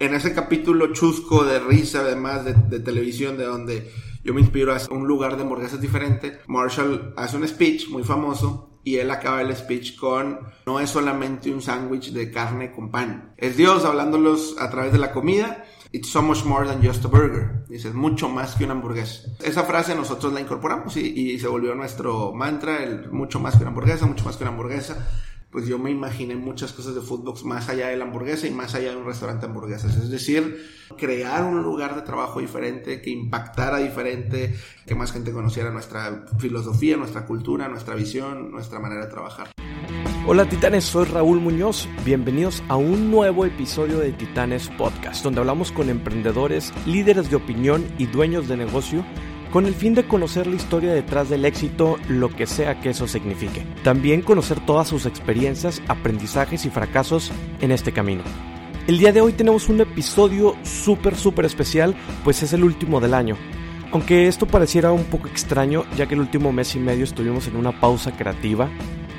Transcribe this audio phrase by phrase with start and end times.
[0.00, 3.92] En ese capítulo chusco de risa, además de, de televisión, de donde
[4.24, 8.80] yo me inspiro a un lugar de hamburguesas diferente, Marshall hace un speech muy famoso
[8.82, 13.34] y él acaba el speech con no es solamente un sándwich de carne con pan,
[13.36, 15.66] es Dios hablándolos a través de la comida.
[15.92, 17.66] It's so much more than just a burger.
[17.68, 19.28] Dice, es mucho más que una hamburguesa.
[19.44, 23.64] Esa frase nosotros la incorporamos y, y se volvió nuestro mantra, el mucho más que
[23.64, 25.08] una hamburguesa, mucho más que una hamburguesa
[25.50, 28.74] pues yo me imaginé muchas cosas de Foodbox más allá de la hamburguesa y más
[28.74, 29.96] allá de un restaurante de hamburguesas.
[29.96, 30.64] Es decir,
[30.96, 34.54] crear un lugar de trabajo diferente, que impactara diferente,
[34.86, 39.48] que más gente conociera nuestra filosofía, nuestra cultura, nuestra visión, nuestra manera de trabajar.
[40.26, 41.88] Hola Titanes, soy Raúl Muñoz.
[42.04, 47.84] Bienvenidos a un nuevo episodio de Titanes Podcast, donde hablamos con emprendedores, líderes de opinión
[47.98, 49.04] y dueños de negocio
[49.50, 53.08] con el fin de conocer la historia detrás del éxito, lo que sea que eso
[53.08, 53.66] signifique.
[53.82, 58.22] También conocer todas sus experiencias, aprendizajes y fracasos en este camino.
[58.86, 63.14] El día de hoy tenemos un episodio súper, súper especial, pues es el último del
[63.14, 63.36] año.
[63.92, 67.56] Aunque esto pareciera un poco extraño, ya que el último mes y medio estuvimos en
[67.56, 68.70] una pausa creativa,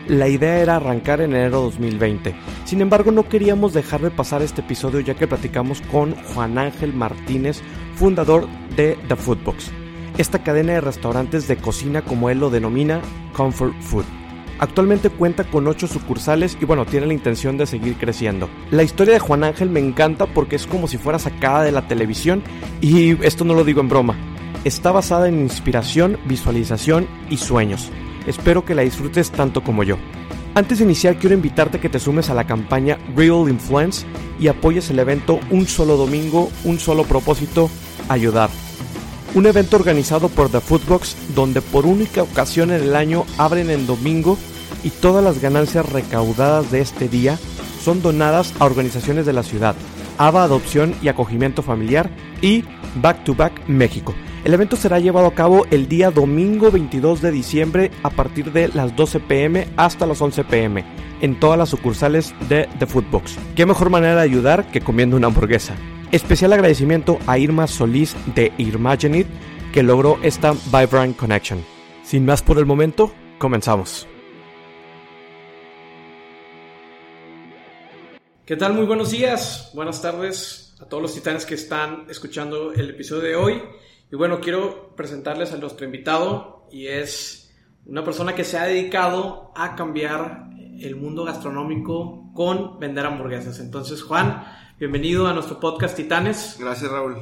[0.08, 2.34] la idea era arrancar en enero 2020.
[2.64, 6.94] Sin embargo, no queríamos dejar de pasar este episodio ya que platicamos con Juan Ángel
[6.94, 7.62] Martínez,
[7.95, 9.81] fundador de The Foodbox
[10.17, 13.02] esta cadena de restaurantes de cocina como él lo denomina
[13.34, 14.06] Comfort Food.
[14.59, 18.48] Actualmente cuenta con 8 sucursales y bueno, tiene la intención de seguir creciendo.
[18.70, 21.88] La historia de Juan Ángel me encanta porque es como si fuera sacada de la
[21.88, 22.44] televisión
[22.80, 24.16] y esto no lo digo en broma.
[24.64, 27.89] Está basada en inspiración, visualización y sueños.
[28.28, 29.98] Espero que la disfrutes tanto como yo.
[30.54, 34.06] Antes de iniciar quiero invitarte a que te sumes a la campaña Real Influence
[34.39, 37.72] y apoyes el evento Un solo domingo, un solo propósito,
[38.09, 38.52] ayudar
[39.34, 43.88] un evento organizado por The Foodbox donde por única ocasión en el año abren en
[43.88, 44.38] domingo
[44.84, 47.38] y todas las ganancias recaudadas de este día
[47.82, 49.76] son donadas a organizaciones de la ciudad,
[50.18, 52.10] ABA Adopción y Acogimiento Familiar
[52.42, 52.64] y
[52.96, 54.14] Back to Back México.
[54.44, 58.67] El evento será llevado a cabo el día domingo 22 de diciembre a partir de
[58.70, 60.84] las 12 pm hasta las 11 pm
[61.22, 63.38] en todas las sucursales de The Foodbox.
[63.55, 65.76] ¿Qué mejor manera de ayudar que comiendo una hamburguesa?
[66.11, 69.27] Especial agradecimiento a Irma Solís de Irmagenit
[69.72, 71.64] que logró esta Vibrant Connection.
[72.04, 74.05] Sin más por el momento, comenzamos.
[78.45, 78.73] ¿Qué tal?
[78.73, 83.36] Muy buenos días, buenas tardes a todos los titanes que están escuchando el episodio de
[83.38, 83.64] hoy.
[84.11, 87.54] Y bueno, quiero presentarles a nuestro invitado y es
[87.86, 90.49] una persona que se ha dedicado a cambiar
[90.82, 93.61] el mundo gastronómico con vender hamburguesas.
[93.61, 94.43] Entonces, Juan,
[94.81, 96.55] Bienvenido a nuestro podcast Titanes.
[96.58, 97.17] Gracias, Raúl.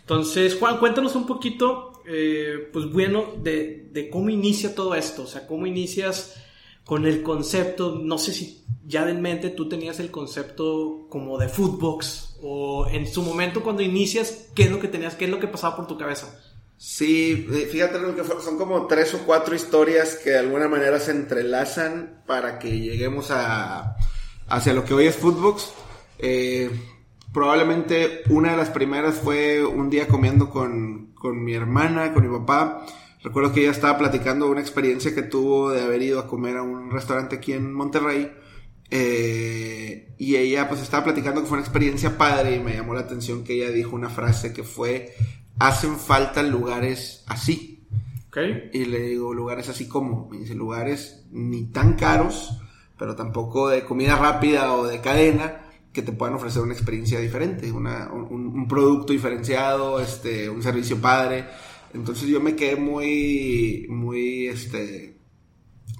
[0.00, 5.24] Entonces, Juan, cuéntanos un poquito, eh, pues bueno, de, cómo inicia todo esto.
[5.24, 6.36] O sea, cómo inicias
[6.82, 8.00] con el concepto.
[8.02, 13.06] No sé si ya de mente tú tenías el concepto como de Foodbox o en
[13.06, 15.14] su momento cuando inicias, ¿qué es lo que tenías?
[15.14, 16.40] ¿Qué es lo que pasaba por tu cabeza?
[16.78, 21.10] Sí, eh, fíjate que son como tres o cuatro historias que de alguna manera se
[21.10, 23.94] entrelazan para que lleguemos a
[24.48, 25.70] hacia lo que hoy es Foodbox.
[26.18, 26.70] Eh,
[27.34, 31.12] Probablemente una de las primeras fue un día comiendo con,
[31.44, 32.86] mi hermana, con mi papá.
[33.24, 36.62] Recuerdo que ella estaba platicando una experiencia que tuvo de haber ido a comer a
[36.62, 38.30] un restaurante aquí en Monterrey.
[38.88, 43.00] Eh, y ella pues estaba platicando que fue una experiencia padre y me llamó la
[43.00, 45.12] atención que ella dijo una frase que fue,
[45.58, 47.84] hacen falta lugares así.
[48.28, 48.70] Okay.
[48.72, 52.60] Y le digo, lugares así como, me dice, lugares ni tan caros,
[52.96, 55.63] pero tampoco de comida rápida o de cadena,
[55.94, 61.46] que te puedan ofrecer una experiencia diferente, una, un, producto diferenciado, este, un servicio padre.
[61.94, 65.16] Entonces yo me quedé muy, muy, este,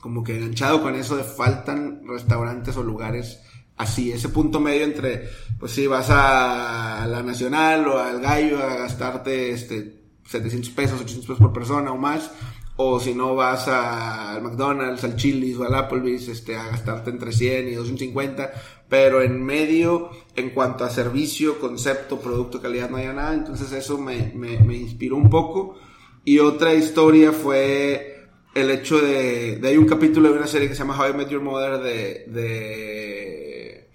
[0.00, 3.40] como que enganchado con eso de faltan restaurantes o lugares
[3.76, 5.28] así, ese punto medio entre,
[5.60, 11.26] pues si vas a la Nacional o al Gallo a gastarte, este, 700 pesos, 800
[11.26, 12.32] pesos por persona o más,
[12.76, 17.32] o si no vas al McDonald's, al Chili's o al Applebee's este, a gastarte entre
[17.32, 18.52] 100 y 250,
[18.88, 23.98] pero en medio, en cuanto a servicio, concepto, producto, calidad, no hay nada, entonces eso
[23.98, 25.76] me, me, me inspiró un poco.
[26.24, 30.74] Y otra historia fue el hecho de, de hay un capítulo de una serie que
[30.74, 33.88] se llama How I Met Your Mother de, de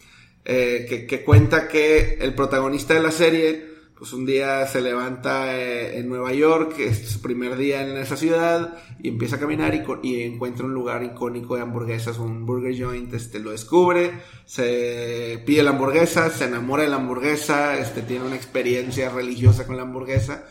[0.46, 3.69] eh, que, que cuenta que el protagonista de la serie
[4.00, 8.16] pues un día se levanta eh, en Nueva York, es su primer día en esa
[8.16, 13.14] ciudad, y empieza a caminar y, encuentra un lugar icónico de hamburguesas, un burger joint,
[13.14, 14.14] este, lo descubre,
[14.46, 19.76] se pide la hamburguesa, se enamora de la hamburguesa, este, tiene una experiencia religiosa con
[19.76, 20.46] la hamburguesa,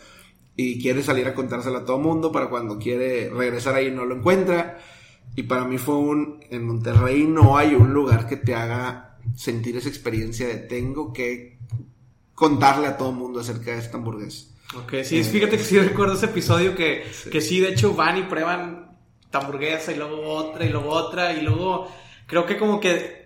[0.55, 4.17] y quiere salir a contársela a todo mundo para cuando quiere regresar ahí no lo
[4.17, 4.77] encuentra.
[5.35, 9.77] Y para mí fue un, en Monterrey no hay un lugar que te haga sentir
[9.77, 11.59] esa experiencia de tengo que
[12.39, 14.45] contarle a todo el mundo acerca de esta hamburguesa.
[14.73, 17.29] Ok, sí, fíjate que sí recuerdo ese episodio que sí.
[17.29, 21.33] que sí, de hecho van y prueban esta hamburguesa y luego otra y luego otra
[21.33, 21.91] y luego
[22.25, 23.19] creo que como que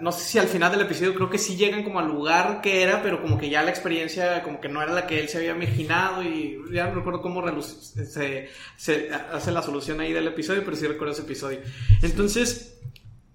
[0.00, 2.82] no sé si al final del episodio creo que sí llegan como al lugar que
[2.82, 5.38] era, pero como que ya la experiencia como que no era la que él se
[5.38, 10.62] había imaginado y ya no recuerdo cómo se, se hace la solución ahí del episodio,
[10.64, 11.60] pero sí recuerdo ese episodio.
[12.00, 12.78] Entonces,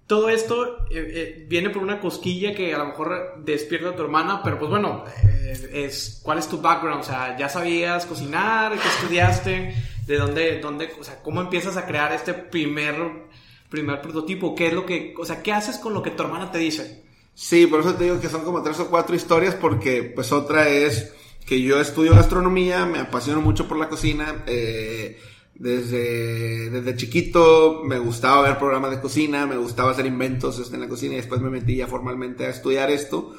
[0.08, 4.02] todo esto eh, eh, viene por una cosquilla que a lo mejor despierta a tu
[4.02, 7.02] hermana, pero pues bueno, eh, es, ¿cuál es tu background?
[7.02, 8.72] O sea, ¿ya sabías cocinar?
[8.72, 9.74] ¿Qué estudiaste?
[10.06, 13.28] ¿De dónde, dónde, o sea, cómo empiezas a crear este primer
[13.68, 14.54] primer prototipo?
[14.54, 17.04] ¿Qué es lo que, o sea, qué haces con lo que tu hermana te dice?
[17.34, 20.68] Sí, por eso te digo que son como tres o cuatro historias, porque pues otra
[20.68, 21.12] es
[21.46, 25.20] que yo estudio gastronomía, me apasiono mucho por la cocina, eh,
[25.58, 30.82] desde, desde chiquito me gustaba ver programas de cocina, me gustaba hacer inventos este, en
[30.82, 33.34] la cocina y después me metí ya formalmente a estudiar esto.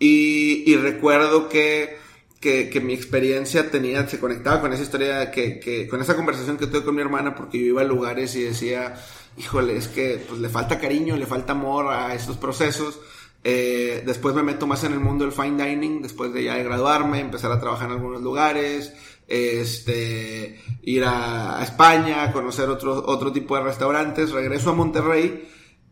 [0.00, 1.96] Y, y recuerdo que,
[2.40, 6.58] que, que, mi experiencia tenía, se conectaba con esa historia, que, que, con esa conversación
[6.58, 8.96] que tuve con mi hermana, porque yo iba a lugares y decía,
[9.38, 12.98] híjole, es que pues, le falta cariño, le falta amor a estos procesos.
[13.44, 16.64] Eh, después me meto más en el mundo del fine dining, después de ya de
[16.64, 18.94] graduarme, empezar a trabajar en algunos lugares,
[19.26, 25.48] este, ir a, a España, conocer otro, otro tipo de restaurantes, regreso a Monterrey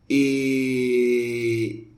[0.09, 1.22] y,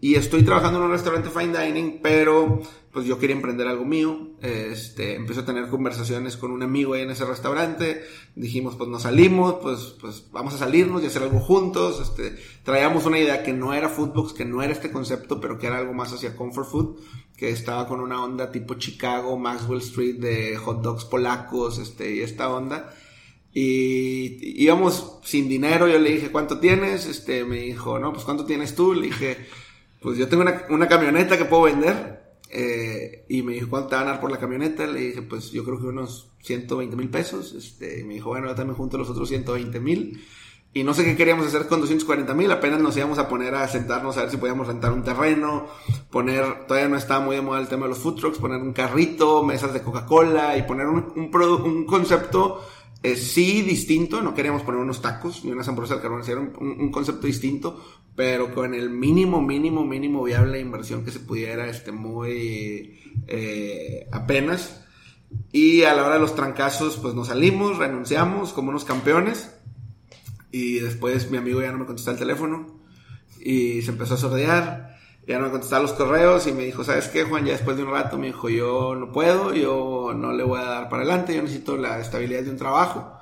[0.00, 2.60] y estoy trabajando en un restaurante fine dining, pero
[2.92, 7.02] pues yo quería emprender algo mío, este, empecé a tener conversaciones con un amigo ahí
[7.02, 8.02] en ese restaurante,
[8.36, 13.04] dijimos pues nos salimos, pues, pues vamos a salirnos y hacer algo juntos, este, traíamos
[13.04, 15.92] una idea que no era Foodbox, que no era este concepto, pero que era algo
[15.92, 17.00] más hacia comfort food,
[17.36, 22.20] que estaba con una onda tipo Chicago, Maxwell Street de hot dogs polacos, este, y
[22.20, 22.94] esta onda.
[23.52, 27.06] Y íbamos sin dinero, yo le dije, ¿cuánto tienes?
[27.06, 28.94] Este, me dijo, no, pues ¿cuánto tienes tú?
[28.94, 29.46] Le dije,
[30.04, 32.22] pues yo tengo una, camioneta que puedo vender.
[32.50, 34.86] Eh, y me dijo, ¿cuánto te van a dar por la camioneta?
[34.86, 37.54] Le dije, pues yo creo que unos 120 mil pesos.
[37.54, 40.22] Este, y me dijo, bueno, yo también junto los otros 120 mil.
[40.74, 43.66] Y no sé qué queríamos hacer con 240 mil, apenas nos íbamos a poner a
[43.66, 45.68] sentarnos a ver si podíamos rentar un terreno,
[46.10, 48.72] poner, todavía no estaba muy de moda el tema de los food trucks, poner un
[48.72, 51.30] carrito, mesas de Coca-Cola y poner un, un,
[51.64, 52.60] un concepto
[53.04, 56.56] eh, sí distinto, no queríamos poner unos tacos ni unas hamburguesas al carbón, era un,
[56.58, 57.78] un, concepto distinto,
[58.16, 64.84] pero con el mínimo, mínimo, mínimo viable inversión que se pudiera, este, muy eh, apenas.
[65.50, 69.56] Y a la hora de los trancazos, pues nos salimos, renunciamos como unos campeones.
[70.52, 72.80] Y después mi amigo ya no me contestaba el teléfono
[73.40, 74.96] y se empezó a sordear.
[75.26, 77.44] Ya no me contestaba los correos y me dijo, ¿sabes qué, Juan?
[77.46, 80.64] Ya después de un rato me dijo, yo no puedo, yo no le voy a
[80.64, 83.18] dar para adelante, yo necesito la estabilidad de un trabajo.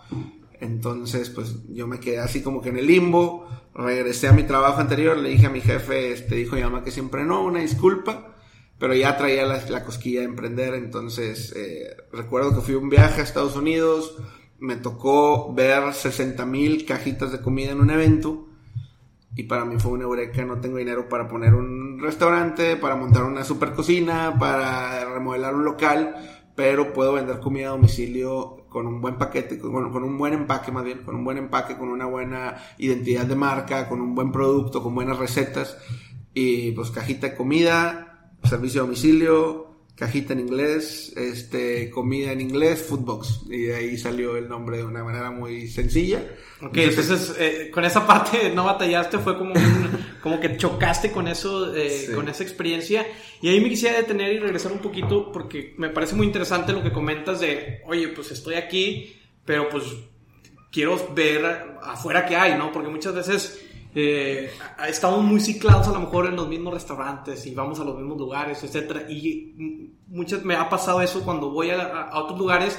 [0.61, 4.81] Entonces, pues yo me quedé así como que en el limbo, regresé a mi trabajo
[4.81, 8.35] anterior, le dije a mi jefe, este, dijo mi mamá que siempre no, una disculpa,
[8.79, 13.21] pero ya traía la, la cosquilla de emprender, entonces eh, recuerdo que fui un viaje
[13.21, 14.17] a Estados Unidos,
[14.59, 18.49] me tocó ver 60 mil cajitas de comida en un evento
[19.35, 23.25] y para mí fue una eureka, no tengo dinero para poner un restaurante, para montar
[23.25, 29.00] una super cocina, para remodelar un local, pero puedo vender comida a domicilio con un
[29.00, 32.06] buen paquete, con, con, un buen empaque más bien, con un buen empaque, con una
[32.06, 35.76] buena identidad de marca, con un buen producto, con buenas recetas
[36.34, 42.82] y pues cajita de comida, servicio a domicilio, cajita en inglés, este, comida en inglés,
[42.88, 43.42] Foodbox.
[43.50, 46.25] Y de ahí salió el nombre de una manera muy sencilla.
[46.61, 51.26] Ok, entonces, eh, con esa parte no batallaste, fue como un, como que chocaste con
[51.26, 52.12] eso, eh, sí.
[52.12, 53.07] con esa experiencia.
[53.41, 56.83] Y ahí me quisiera detener y regresar un poquito porque me parece muy interesante lo
[56.83, 59.85] que comentas de, oye, pues estoy aquí, pero pues
[60.71, 62.71] quiero ver afuera qué hay, ¿no?
[62.71, 64.49] Porque muchas veces eh,
[64.88, 68.17] estamos muy ciclados a lo mejor en los mismos restaurantes y vamos a los mismos
[68.17, 69.11] lugares, etcétera.
[69.11, 72.79] Y muchas me ha pasado eso cuando voy a, a, otros lugares.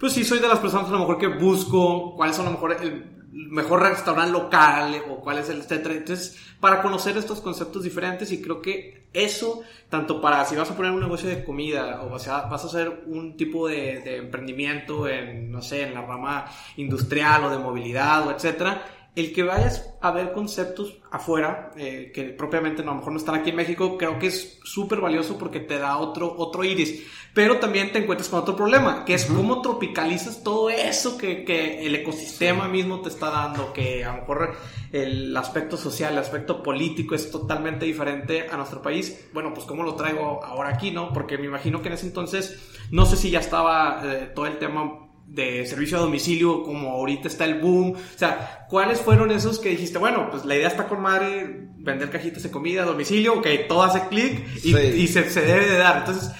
[0.00, 2.54] Pues sí, soy de las personas a lo mejor que busco cuáles son a lo
[2.54, 5.94] mejor el mejor restaurante local o cuál es el etcétera.
[5.94, 10.76] Entonces, para conocer estos conceptos diferentes y creo que eso, tanto para si vas a
[10.76, 14.16] poner un negocio de comida o vas a, vas a hacer un tipo de, de
[14.16, 18.84] emprendimiento en, no sé, en la rama industrial o de movilidad o etcétera,
[19.18, 23.18] el que vayas a ver conceptos afuera, eh, que propiamente no, a lo mejor no
[23.18, 27.04] están aquí en México, creo que es súper valioso porque te da otro, otro iris.
[27.34, 29.36] Pero también te encuentras con otro problema, que es uh -huh.
[29.36, 34.20] cómo tropicalizas todo eso que, que, el ecosistema mismo te está dando, que a lo
[34.20, 34.56] mejor
[34.92, 39.28] el aspecto social, el aspecto político es totalmente diferente a nuestro país.
[39.32, 41.12] Bueno, pues cómo lo traigo ahora aquí, ¿no?
[41.12, 42.56] Porque me imagino que en ese entonces,
[42.92, 47.28] no sé si ya estaba eh, todo el tema de servicio a domicilio, como ahorita
[47.28, 47.92] está el boom.
[47.92, 52.10] O sea, ¿cuáles fueron esos que dijiste, bueno, pues la idea está con madre, vender
[52.10, 54.76] cajitas de comida a domicilio, ok, todo hace clic y, sí.
[54.76, 55.98] y se, se, debe de dar.
[55.98, 56.32] Entonces,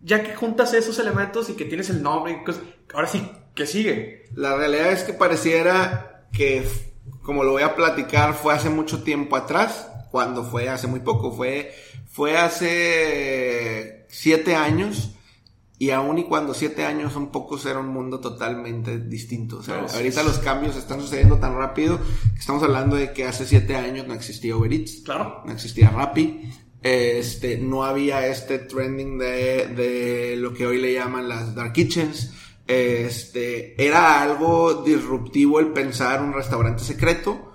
[0.00, 2.42] ya que juntas esos elementos y que tienes el nombre,
[2.94, 4.24] ahora sí, ¿qué sigue?
[4.34, 6.66] La realidad es que pareciera que,
[7.22, 11.32] como lo voy a platicar, fue hace mucho tiempo atrás, cuando fue hace muy poco,
[11.32, 11.74] fue,
[12.06, 15.15] fue hace siete años.
[15.78, 19.58] Y aún y cuando siete años son pocos, era un mundo totalmente distinto.
[19.58, 23.46] O sea, ahorita los cambios están sucediendo tan rápido que estamos hablando de que hace
[23.46, 25.02] siete años no existía Uber Eats.
[25.04, 25.42] Claro.
[25.44, 26.50] No existía Rappi.
[26.82, 32.32] Este, no había este trending de, de lo que hoy le llaman las dark kitchens.
[32.66, 37.45] Este, era algo disruptivo el pensar un restaurante secreto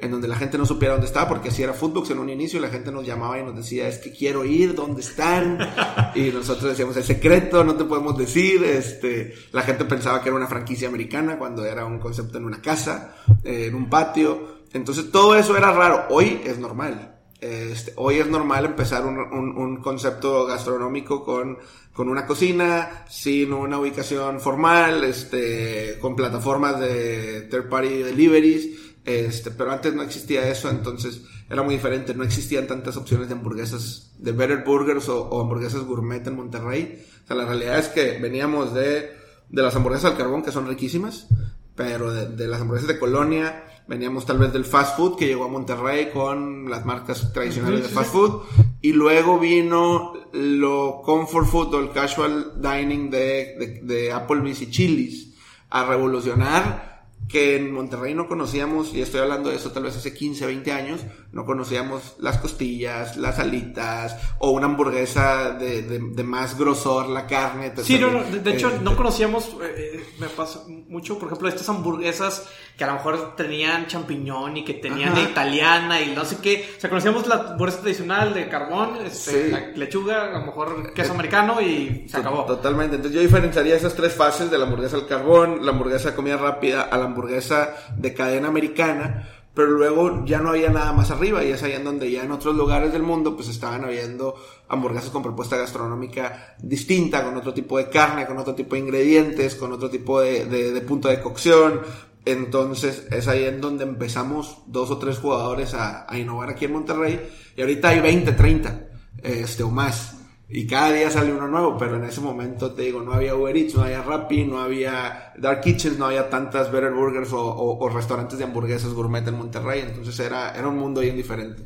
[0.00, 2.60] en donde la gente no supiera dónde estaba, porque así era Footbox en un inicio,
[2.60, 5.58] la gente nos llamaba y nos decía, es que quiero ir, ¿dónde están?
[6.14, 10.36] y nosotros decíamos, es secreto, no te podemos decir, este, la gente pensaba que era
[10.36, 13.14] una franquicia americana cuando era un concepto en una casa,
[13.44, 17.16] eh, en un patio, entonces todo eso era raro, hoy es normal.
[17.40, 21.56] Este, hoy es normal empezar un, un, concepto gastronómico con,
[21.94, 29.50] con, una cocina, sin una ubicación formal, este, con plataformas de third party deliveries, este,
[29.50, 32.14] pero antes no existía eso, entonces era muy diferente.
[32.14, 37.02] No existían tantas opciones de hamburguesas, de Better Burgers o, hamburguesas gourmet en Monterrey.
[37.24, 39.10] O sea, la realidad es que veníamos de,
[39.48, 41.28] de las hamburguesas al carbón, que son riquísimas,
[41.74, 45.48] pero de, las hamburguesas de Colonia, veníamos tal vez del fast food que llegó a
[45.48, 48.42] Monterrey con las marcas tradicionales de fast food.
[48.82, 54.70] Y luego vino lo comfort food o el casual dining de, de, de Applebee's y
[54.70, 55.30] Chili's
[55.70, 56.89] a revolucionar
[57.30, 60.72] que en Monterrey no conocíamos, y estoy hablando de eso tal vez hace 15, 20
[60.72, 67.28] años, no conocíamos las costillas, las alitas, o una hamburguesa de, de, más grosor, la
[67.28, 67.72] carne.
[67.84, 71.68] Sí, no, no, de, hecho no conocíamos, eh, eh, me pasa mucho, por ejemplo, estas
[71.68, 76.38] hamburguesas que a lo mejor tenían champiñón y que tenían de italiana y no sé
[76.42, 76.68] qué.
[76.76, 81.12] O sea, conocíamos la hamburguesa tradicional de carbón, este, la lechuga, a lo mejor queso
[81.12, 82.44] americano y se acabó.
[82.44, 82.96] Totalmente.
[82.96, 86.36] Entonces yo diferenciaría esas tres fases de la hamburguesa al carbón, la hamburguesa de comida
[86.36, 91.44] rápida a la hamburguesa de cadena americana pero luego ya no había nada más arriba
[91.44, 94.36] y es ahí en donde ya en otros lugares del mundo pues estaban habiendo
[94.68, 99.56] hamburguesas con propuesta gastronómica distinta, con otro tipo de carne, con otro tipo de ingredientes,
[99.56, 101.80] con otro tipo de, de, punto de cocción.
[102.24, 106.72] Entonces es ahí en donde empezamos dos o tres jugadores a, a innovar aquí en
[106.72, 107.20] Monterrey
[107.56, 108.80] y ahorita hay 20, 30
[109.22, 110.19] este, o más.
[110.52, 113.56] Y cada día sale uno nuevo, pero en ese momento te digo, no había Uber
[113.56, 118.36] Eats, no había Rappi, no había Dark Kitchens, no había tantas Better Burgers o, restaurantes
[118.36, 121.62] de hamburguesas gourmet en Monterrey, entonces era, era un mundo bien diferente.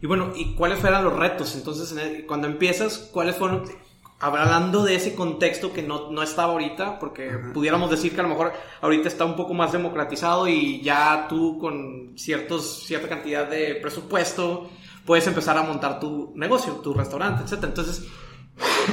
[0.00, 1.54] Y bueno, ¿y cuáles fueron los retos?
[1.54, 1.94] Entonces,
[2.26, 3.64] cuando empiezas, ¿cuáles fueron,
[4.20, 8.30] hablando de ese contexto que no, no estaba ahorita, porque pudiéramos decir que a lo
[8.30, 13.74] mejor ahorita está un poco más democratizado y ya tú con ciertos, cierta cantidad de
[13.74, 14.70] presupuesto
[15.04, 17.64] puedes empezar a montar tu negocio, tu restaurante, etc.
[17.64, 18.06] Entonces,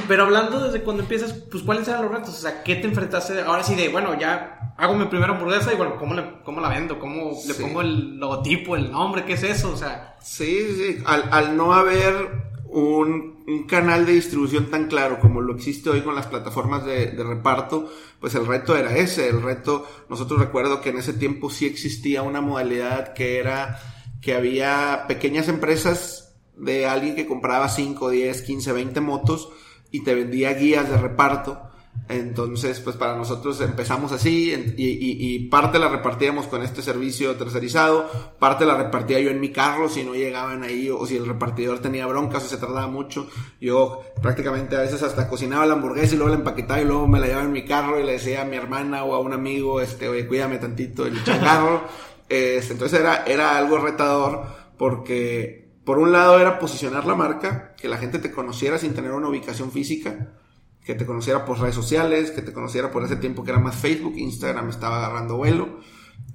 [0.08, 3.40] pero hablando desde cuando empiezas, pues cuáles eran los retos, o sea, ¿qué te enfrentaste?
[3.42, 6.68] Ahora sí de, bueno, ya hago mi primera hamburguesa y bueno, ¿cómo, le, cómo la
[6.68, 6.98] vendo?
[6.98, 9.24] ¿Cómo le pongo el logotipo, el nombre?
[9.24, 9.72] ¿Qué es eso?
[9.72, 10.16] O sea...
[10.20, 15.54] Sí, sí, al, al no haber un, un, canal de distribución tan claro como lo
[15.54, 17.88] existe hoy con las plataformas de, de, reparto,
[18.18, 22.22] pues el reto era ese, el reto, nosotros recuerdo que en ese tiempo sí existía
[22.22, 23.78] una modalidad que era
[24.22, 29.50] que había pequeñas empresas de alguien que compraba 5, 10, 15, 20 motos
[29.90, 31.60] y te vendía guías de reparto.
[32.08, 38.64] Entonces, pues para nosotros empezamos así y, parte la repartíamos con este servicio tercerizado, parte
[38.64, 42.06] la repartía yo en mi carro si no llegaban ahí o si el repartidor tenía
[42.06, 43.28] broncas o se tardaba mucho.
[43.60, 47.20] Yo prácticamente a veces hasta cocinaba la hamburguesa y luego la empaquetaba y luego me
[47.20, 49.80] la llevaba en mi carro y le decía a mi hermana o a un amigo,
[49.80, 51.22] este, oye, cuídame tantito el
[52.32, 54.46] entonces era, era algo retador
[54.78, 59.12] porque por un lado era posicionar la marca, que la gente te conociera sin tener
[59.12, 60.34] una ubicación física,
[60.84, 63.76] que te conociera por redes sociales, que te conociera por ese tiempo que era más
[63.76, 65.80] Facebook, Instagram estaba agarrando vuelo.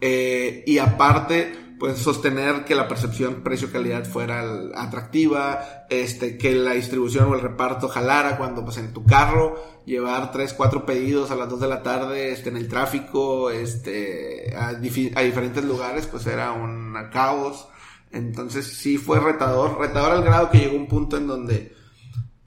[0.01, 4.43] Eh, y aparte, pues sostener que la percepción precio-calidad fuera
[4.75, 9.55] atractiva, este, que la distribución o el reparto jalara cuando pues en tu carro
[9.85, 14.55] llevar tres, cuatro pedidos a las dos de la tarde, este, en el tráfico, este,
[14.55, 17.67] a, diferentes lugares, pues era un caos.
[18.11, 21.75] Entonces sí fue retador, retador al grado que llegó un punto en donde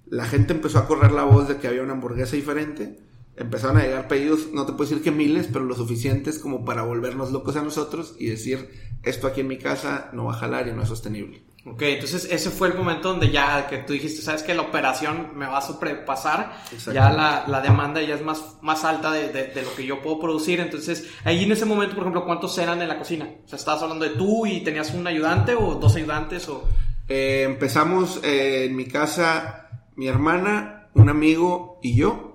[0.06, 2.98] la gente empezó a correr la voz de que había una hamburguesa diferente
[3.40, 6.82] empezaron a llegar pedidos, no te puedo decir que miles, pero lo suficientes como para
[6.82, 8.68] volvernos locos a nosotros y decir,
[9.02, 11.42] esto aquí en mi casa no va a jalar y no es sostenible.
[11.66, 15.32] Ok, entonces ese fue el momento donde ya que tú dijiste, sabes que la operación
[15.36, 16.56] me va a sobrepasar,
[16.90, 20.18] ya la, la, demanda ya es más, más alta de, de, lo que yo puedo
[20.18, 23.28] producir, entonces ahí en ese momento, por ejemplo, ¿cuántos eran en la cocina?
[23.44, 26.66] O sea, ¿estabas hablando de tú y tenías un ayudante o dos ayudantes o...?
[27.08, 32.29] Eh, empezamos eh, en mi casa, mi hermana, un amigo y yo.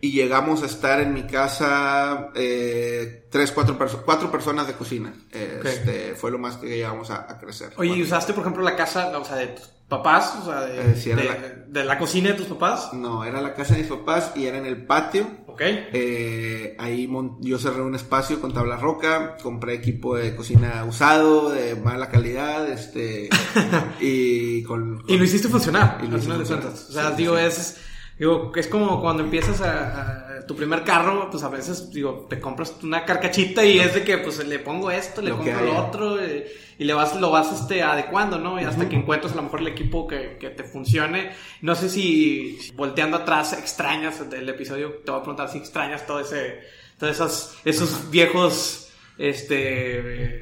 [0.00, 5.12] Y llegamos a estar en mi casa eh, tres, cuatro, perso- cuatro personas de cocina.
[5.32, 5.60] Eh.
[5.64, 7.72] Este, fue lo más que llegamos a, a crecer.
[7.76, 10.34] Oye, ¿y usaste, por ejemplo, la casa, o sea, de tus papás?
[10.42, 12.92] O sea, de, Eh, de- la- de la cocina de tus papás.
[12.92, 15.26] No, era la casa de mis papás y era en el patio.
[15.46, 15.60] Ok.
[15.64, 17.08] Eh, ahí
[17.40, 22.68] yo cerré un espacio con tabla roca, compré equipo de cocina usado, de mala calidad,
[22.68, 23.28] este,
[24.00, 25.04] y con...
[25.06, 26.66] Y lo hiciste funcionar, Y lo de funcionar.
[26.66, 27.44] O sea, Sí, digo, sí.
[27.44, 27.76] es,
[28.22, 32.40] digo, es como cuando empiezas a, a- tu primer carro, pues a veces, digo, te
[32.40, 35.76] compras una carcachita y es de que, pues, le pongo esto, le Lo compro lo
[35.86, 38.60] otro, eh, y le vas, lo vas, este, adecuando, ¿no?
[38.60, 41.30] Y hasta que encuentras a lo mejor el equipo que, que te funcione.
[41.60, 46.06] No sé si, si volteando atrás extrañas del episodio, te voy a preguntar si extrañas
[46.06, 46.60] todo ese,
[46.98, 49.98] todos esos, esos viejos, este,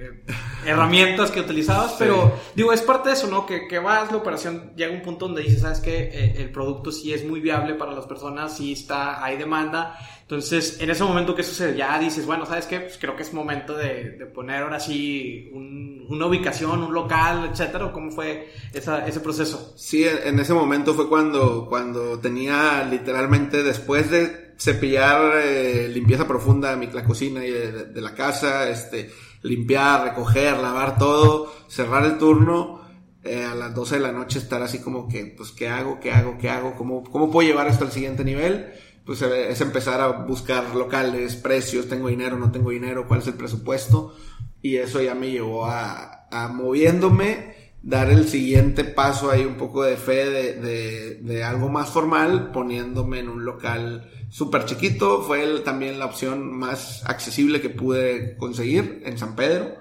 [0.07, 0.11] eh,
[0.65, 3.47] herramientas que utilizabas, pero digo, es parte de eso, ¿no?
[3.47, 6.35] Que, que vas, la operación llega a un punto donde dices, ¿sabes qué?
[6.37, 9.99] el producto sí es muy viable para las personas, sí está, hay demanda.
[10.23, 11.77] Entonces, en ese momento, ¿qué sucede?
[11.77, 12.79] Ya dices, bueno, ¿sabes qué?
[12.81, 17.49] Pues creo que es momento de, de poner ahora sí un- una ubicación, un local,
[17.51, 17.87] etcétera.
[17.87, 19.75] ¿O ¿Cómo fue esa- ese proceso?
[19.77, 26.77] Sí, en ese momento fue cuando, cuando tenía literalmente después de cepillar eh, limpieza profunda
[26.77, 29.11] de la cocina y de, la casa, este,
[29.43, 32.83] limpiar, recoger, lavar todo, cerrar el turno,
[33.25, 35.99] eh, a las 12 de la noche estar así como que, pues, ¿qué hago?
[35.99, 36.37] ¿Qué hago?
[36.39, 36.75] ¿Qué hago?
[36.77, 38.73] ¿Cómo, cómo puedo llevar esto al siguiente nivel?
[39.07, 43.27] Pues eh, es empezar a buscar locales, precios, tengo dinero, no tengo dinero, cuál es
[43.29, 44.15] el presupuesto.
[44.61, 49.85] Y eso ya me llevó a, a moviéndome, dar el siguiente paso ahí un poco
[49.85, 55.23] de fe de, de algo más formal, poniéndome en un local súper chiquito.
[55.23, 59.75] Fue también la opción más accesible que pude conseguir en San Pedro,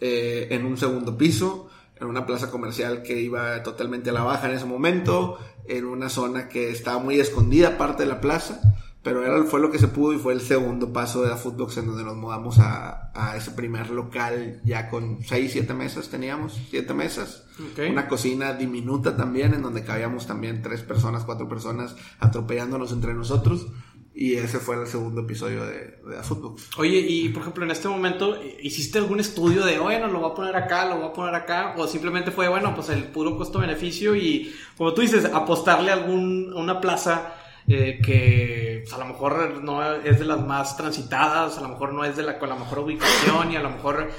[0.00, 1.68] eh, en un segundo piso,
[2.00, 6.08] en una plaza comercial que iba totalmente a la baja en ese momento, en una
[6.08, 8.60] zona que estaba muy escondida aparte de la plaza.
[9.02, 11.78] Pero era, fue lo que se pudo y fue el segundo paso de la Footbox
[11.78, 16.60] en donde nos mudamos a, a ese primer local ya con 6, 7 mesas teníamos,
[16.70, 17.44] 7 mesas.
[17.58, 17.90] Ok.
[17.90, 23.68] Una cocina diminuta también en donde cabíamos también tres personas, cuatro personas atropellándonos entre nosotros.
[24.12, 26.76] Y ese fue el segundo episodio de, de la Footbox.
[26.76, 30.34] Oye, y por ejemplo, en este momento, ¿hiciste algún estudio de, bueno, lo voy a
[30.34, 31.74] poner acá, lo voy a poner acá?
[31.78, 36.52] O simplemente fue, bueno, pues el puro costo-beneficio y, como tú dices, apostarle a algún,
[36.54, 37.34] a una plaza
[37.70, 42.04] eh, que a lo mejor no es de las más transitadas, a lo mejor no
[42.04, 44.10] es de la con la mejor ubicación y a lo mejor,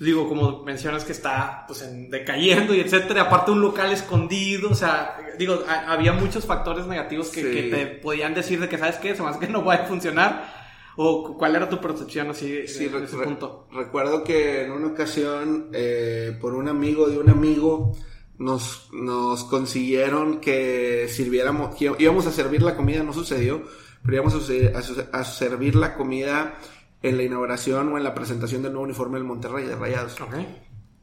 [0.00, 4.74] digo, como mencionas que está pues en, decayendo y etcétera, aparte un local escondido, o
[4.74, 7.52] sea, digo, ha- había muchos factores negativos que, Sí.
[7.52, 9.14] que te podían decir de que, ¿sabes qué?
[9.14, 10.66] Se hace que no va a funcionar.
[10.98, 13.68] ¿O cuál era tu percepción así de, Sí, de ese punto?
[13.70, 17.92] recuerdo que en una ocasión, eh, por un amigo de un amigo,
[18.38, 23.62] nos, nos consiguieron que sirviéramos, que íbamos a servir la comida, no sucedió,
[24.02, 24.34] pero íbamos
[25.12, 26.54] a, servir la comida
[27.02, 30.20] en la inauguración o en la presentación del nuevo uniforme del Monterrey de Rayados.
[30.20, 30.34] Ok.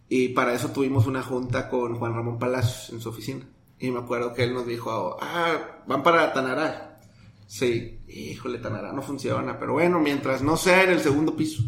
[0.10, 3.46] Y para eso tuvimos una junta con Juan Ramón Palacios en su oficina.
[3.80, 7.02] Y me acuerdo que él nos dijo, ah, van para Tanará.
[7.48, 11.64] Sí, híjole, Tanará no funciona, pero bueno, mientras no sea en el segundo piso.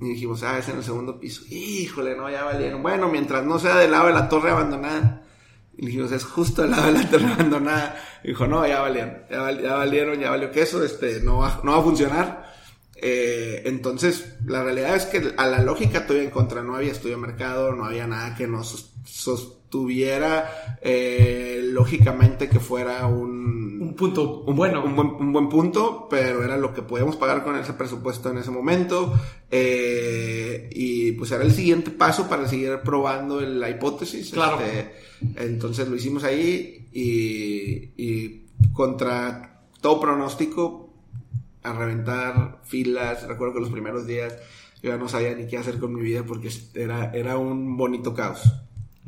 [0.00, 1.42] Y dijimos, ah, es en el segundo piso.
[1.50, 2.82] Híjole, no, ya valieron.
[2.82, 5.22] Bueno, mientras no sea del lado de la torre abandonada.
[5.76, 7.96] Y dijimos, es justo al lado de la torre abandonada.
[8.24, 11.72] dijo, no, ya valieron, ya, val- ya valieron, ya valió queso, este, no va, no
[11.72, 12.48] va a funcionar.
[13.00, 17.14] Eh, entonces, la realidad es que a la lógica todavía en contra, no había estudio
[17.16, 23.57] de mercado, no había nada que nos sos- sostuviera eh, lógicamente que fuera Un
[23.98, 24.82] punto un, bueno.
[24.82, 28.38] un buen, un buen punto, pero era lo que podíamos pagar con ese presupuesto en
[28.38, 29.12] ese momento.
[29.50, 34.30] eh, y pues era el siguiente paso para seguir probando la hipótesis.
[34.30, 34.58] Claro.
[34.60, 34.94] este,
[35.36, 40.94] entonces lo hicimos ahí y, y contra todo pronóstico,
[41.62, 43.26] a reventar filas.
[43.26, 44.34] Recuerdo que los primeros días
[44.82, 48.14] yo ya no sabía ni qué hacer con mi vida porque era, era un bonito
[48.14, 48.42] caos.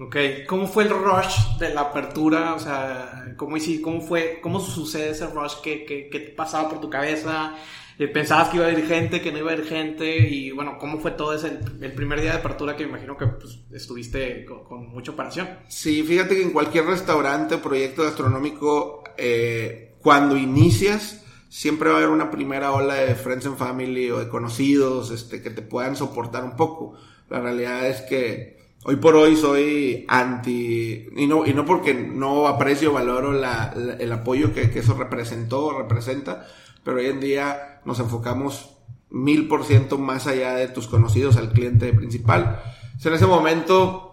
[0.00, 0.16] Ok.
[0.46, 2.54] ¿Cómo fue el rush de la apertura?
[2.54, 5.56] O sea, ¿cómo, cómo fue, cómo sucede ese rush?
[5.62, 7.54] ¿Qué, qué, qué te pasaba por tu cabeza?
[7.98, 10.26] Eh, ¿Pensabas que iba a haber gente, que no iba a haber gente?
[10.26, 13.26] Y bueno, ¿cómo fue todo ese, el primer día de apertura que me imagino que
[13.26, 15.50] pues, estuviste con, con mucha operación?
[15.68, 21.98] Sí, fíjate que en cualquier restaurante o proyecto gastronómico, eh, cuando inicias, siempre va a
[21.98, 25.94] haber una primera ola de friends and family o de conocidos este, que te puedan
[25.94, 26.94] soportar un poco.
[27.28, 32.48] La realidad es que hoy por hoy soy anti, y no, y no porque no
[32.48, 36.46] aprecio valoro la- el apoyo que, que eso representó o representa,
[36.84, 38.76] pero hoy en día nos enfocamos
[39.10, 42.62] mil por ciento más allá de tus conocidos al cliente principal.
[43.04, 44.06] En ese momento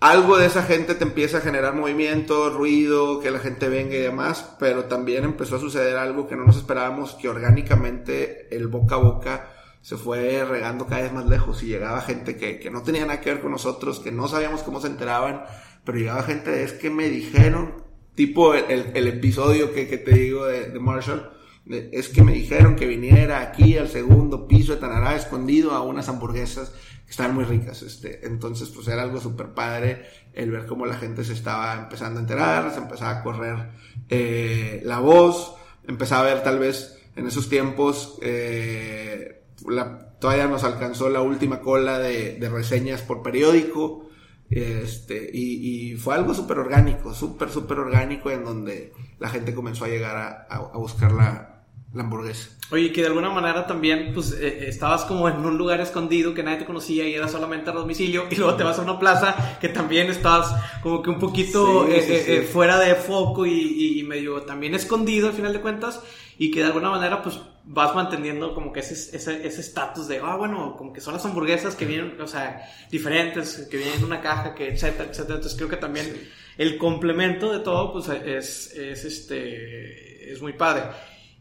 [0.00, 4.00] algo de esa gente te empieza a generar movimiento, ruido, que la gente venga y
[4.00, 8.96] demás, pero también empezó a suceder algo que no nos esperábamos, que orgánicamente el boca
[8.96, 9.53] a boca
[9.84, 13.20] se fue regando cada vez más lejos y llegaba gente que, que no tenía nada
[13.20, 15.44] que ver con nosotros, que no sabíamos cómo se enteraban,
[15.84, 20.46] pero llegaba gente, es que me dijeron, tipo el, el, episodio que, que, te digo
[20.46, 21.30] de, de Marshall,
[21.66, 26.08] es que me dijeron que viniera aquí al segundo piso de Tanará escondido a unas
[26.08, 26.72] hamburguesas
[27.04, 27.82] que estaban muy ricas.
[27.82, 32.20] Este, entonces, pues era algo súper padre el ver cómo la gente se estaba empezando
[32.20, 33.68] a enterar, se empezaba a correr
[34.08, 40.64] eh, la voz, empezaba a ver tal vez en esos tiempos, eh, la, todavía nos
[40.64, 44.08] alcanzó la última cola de, de reseñas por periódico.
[44.50, 49.84] Este, y, y fue algo súper orgánico, súper, súper orgánico en donde la gente comenzó
[49.84, 52.50] a llegar a, a, a buscar la, la hamburguesa.
[52.70, 56.42] Oye, que de alguna manera también, pues, eh, estabas como en un lugar escondido que
[56.42, 59.58] nadie te conocía y era solamente a domicilio, y luego te vas a una plaza
[59.60, 62.32] que también estás como que un poquito sí, eh, sí, sí.
[62.32, 66.02] Eh, fuera de foco y, y, medio también escondido al final de cuentas,
[66.38, 70.36] y que de alguna manera, pues, vas manteniendo como que ese estatus ese, de, ah,
[70.36, 74.20] bueno, como que son las hamburguesas que vienen, o sea, diferentes, que vienen en una
[74.20, 75.36] caja, que etcétera, etcétera.
[75.36, 80.82] Entonces creo que también el complemento de todo, pues, es, es, este, es muy padre.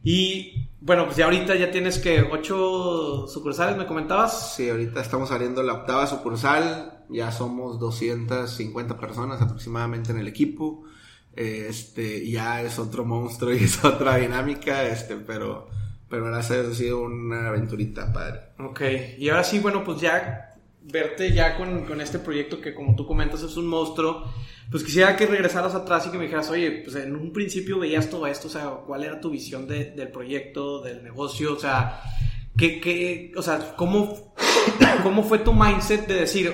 [0.03, 4.53] Y bueno, pues ya ahorita ya tienes que ocho sucursales, me comentabas.
[4.56, 10.84] Sí, ahorita estamos abriendo la octava sucursal, ya somos 250 personas aproximadamente en el equipo.
[11.36, 15.69] Este, ya es otro monstruo y es otra dinámica, este, pero,
[16.10, 18.39] pero gracias ha sido una aventurita padre.
[18.60, 18.82] Ok,
[19.17, 23.08] y ahora sí, bueno, pues ya verte ya con, con este proyecto que como tú
[23.08, 24.30] comentas es un monstruo
[24.69, 28.10] pues quisiera que regresaras atrás y que me dijeras, oye, pues en un principio veías
[28.10, 31.54] todo esto, o sea, ¿cuál era tu visión de, del proyecto, del negocio?
[31.54, 32.02] O sea,
[32.58, 34.34] ¿qué, qué, o sea, ¿cómo,
[35.04, 36.54] ¿cómo fue tu mindset de decir,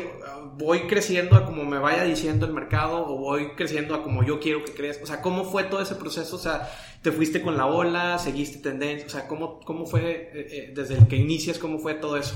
[0.59, 4.41] voy creciendo a como me vaya diciendo el mercado o voy creciendo a como yo
[4.41, 5.03] quiero que crezca?
[5.03, 6.35] O sea, ¿cómo fue todo ese proceso?
[6.35, 6.69] O sea,
[7.01, 8.19] ¿te fuiste con la ola?
[8.19, 9.07] ¿Seguiste tendencia?
[9.07, 12.35] O sea, ¿cómo, cómo fue eh, eh, desde el que inicias, cómo fue todo eso?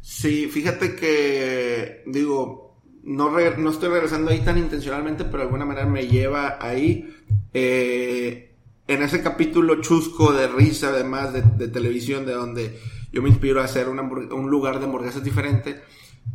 [0.00, 5.64] Sí, fíjate que, digo, no, re, no estoy regresando ahí tan intencionalmente, pero de alguna
[5.64, 7.12] manera me lleva ahí.
[7.52, 8.54] Eh,
[8.86, 12.78] en ese capítulo chusco de risa, además de, televisión, de donde
[13.12, 15.82] yo me inspiro a hacer un lugar de hamburguesas diferente,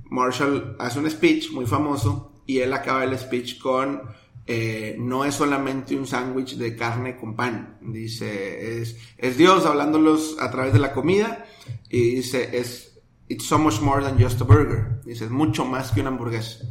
[0.06, 4.02] Marshall hace un speech muy famoso y él acaba el speech con
[4.48, 7.78] eh, no es solamente un sándwich de carne con pan.
[7.82, 11.46] Dice, es, es Dios hablándolos a través de la comida
[11.90, 12.90] y dice, es
[13.30, 15.02] It's so much more than just a burger.
[15.06, 16.66] Dice, es mucho más que una hamburguesa.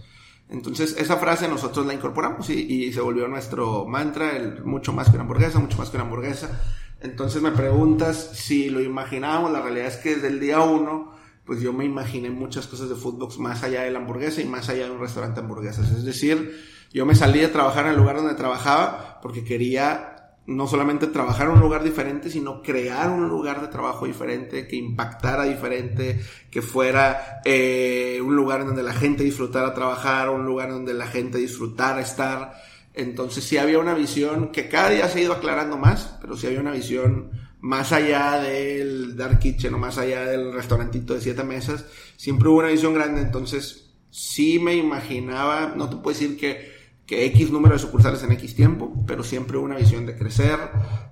[0.50, 5.14] Entonces, esa frase nosotros la incorporamos y, se volvió nuestro mantra, el mucho más que
[5.14, 6.60] una hamburguesa, mucho más que una hamburguesa.
[7.00, 11.12] Entonces me preguntas si lo imaginábamos, la realidad es que desde el día uno,
[11.48, 14.68] pues yo me imaginé muchas cosas de Foodbox más allá de la hamburguesa y más
[14.68, 15.90] allá de un restaurante de hamburguesas.
[15.90, 20.66] Es decir, yo me salí a trabajar en el lugar donde trabajaba porque quería no
[20.66, 25.44] solamente trabajar en un lugar diferente, sino crear un lugar de trabajo diferente, que impactara
[25.44, 30.92] diferente, que fuera eh, un lugar en donde la gente disfrutara trabajar, un lugar donde
[30.92, 32.60] la gente disfrutara estar.
[32.92, 36.46] Entonces sí había una visión que cada día se ha ido aclarando más, pero sí
[36.46, 41.44] había una visión más allá del Dark Kitchen o más allá del restaurantito de siete
[41.44, 41.84] mesas,
[42.16, 47.24] siempre hubo una visión grande, entonces sí me imaginaba, no te puedo decir que que
[47.24, 50.58] X número de sucursales en X tiempo, pero siempre una visión de crecer,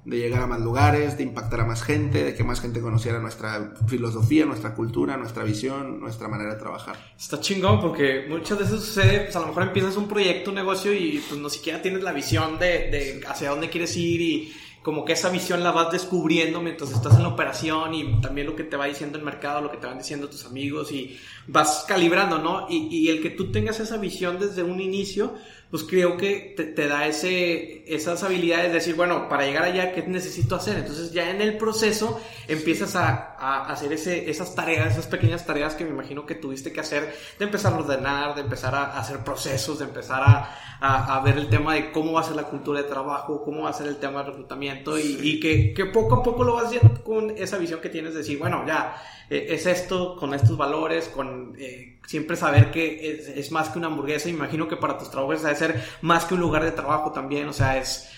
[0.05, 3.19] de llegar a más lugares, de impactar a más gente, de que más gente conociera
[3.19, 6.97] nuestra filosofía, nuestra cultura, nuestra visión, nuestra manera de trabajar.
[7.19, 10.93] Está chingón porque muchas veces sucede, pues a lo mejor empiezas un proyecto, un negocio
[10.93, 14.53] y pues no siquiera tienes la visión de, de hacia dónde quieres ir y
[14.87, 18.55] como que esa visión la vas descubriendo mientras estás en la operación y también lo
[18.55, 21.18] que te va diciendo el mercado, lo que te van diciendo tus amigos y
[21.49, 22.68] vas calibrando, ¿no?
[22.70, 25.35] Y, y el que tú tengas esa visión desde un inicio,
[25.71, 29.93] pues creo que te, te, da ese, esas habilidades de decir, bueno, para llegar allá,
[29.93, 30.77] ¿qué necesito hacer?
[30.77, 35.75] Entonces ya en el proceso empiezas a, a hacer ese, esas tareas, esas pequeñas tareas
[35.75, 39.25] que me imagino que tuviste que hacer, de empezar a ordenar, de empezar a, hacer
[39.25, 42.45] procesos, de empezar a, a, a, ver el tema de cómo va a ser la
[42.45, 45.87] cultura de trabajo, cómo va a ser el tema de reclutamiento y, y que, que,
[45.87, 49.03] poco a poco lo vas haciendo con esa visión que tienes de decir, bueno, ya
[49.29, 51.57] eh, es esto, con estos valores, con...
[51.59, 54.29] Eh, siempre saber que es, es, más que una hamburguesa.
[54.29, 57.49] Imagino que para tus trabajos ser más que un lugar de trabajo también.
[57.49, 58.09] O sea, es.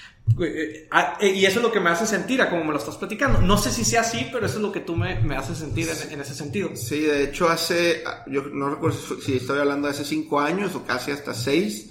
[0.40, 0.88] Eh,
[1.20, 3.40] eh, y eso es lo que me hace sentir, a como me lo estás platicando.
[3.40, 5.88] No sé si sea así, pero eso es lo que tú me, me haces sentir
[5.88, 6.70] en, en, ese sentido.
[6.74, 8.04] Sí, de hecho, hace.
[8.26, 11.90] Yo no recuerdo si estoy hablando de hace cinco años o casi hasta seis.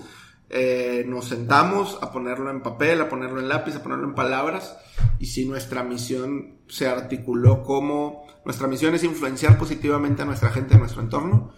[0.49, 4.77] Eh, nos sentamos a ponerlo en papel, a ponerlo en lápiz, a ponerlo en palabras.
[5.19, 8.27] Y si nuestra misión se articuló como.
[8.45, 11.53] Nuestra misión es influenciar positivamente a nuestra gente, a nuestro entorno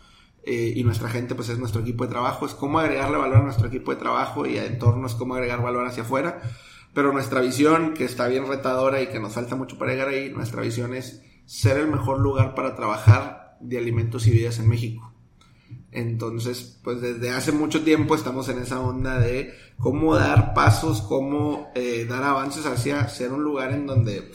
[0.52, 3.44] eh, y nuestra gente pues es nuestro equipo de trabajo, es cómo agregarle valor a
[3.44, 6.42] nuestro equipo de trabajo y a entorno es cómo agregar valor hacia afuera.
[6.92, 10.32] Pero nuestra visión, que está bien retadora y que nos falta mucho para llegar ahí,
[10.32, 15.14] nuestra visión es ser el mejor lugar para trabajar de alimentos y vidas en México.
[15.92, 21.72] Entonces, pues desde hace mucho tiempo estamos en esa onda de cómo dar pasos, cómo
[21.76, 24.32] eh, dar avances hacia ser un lugar en donde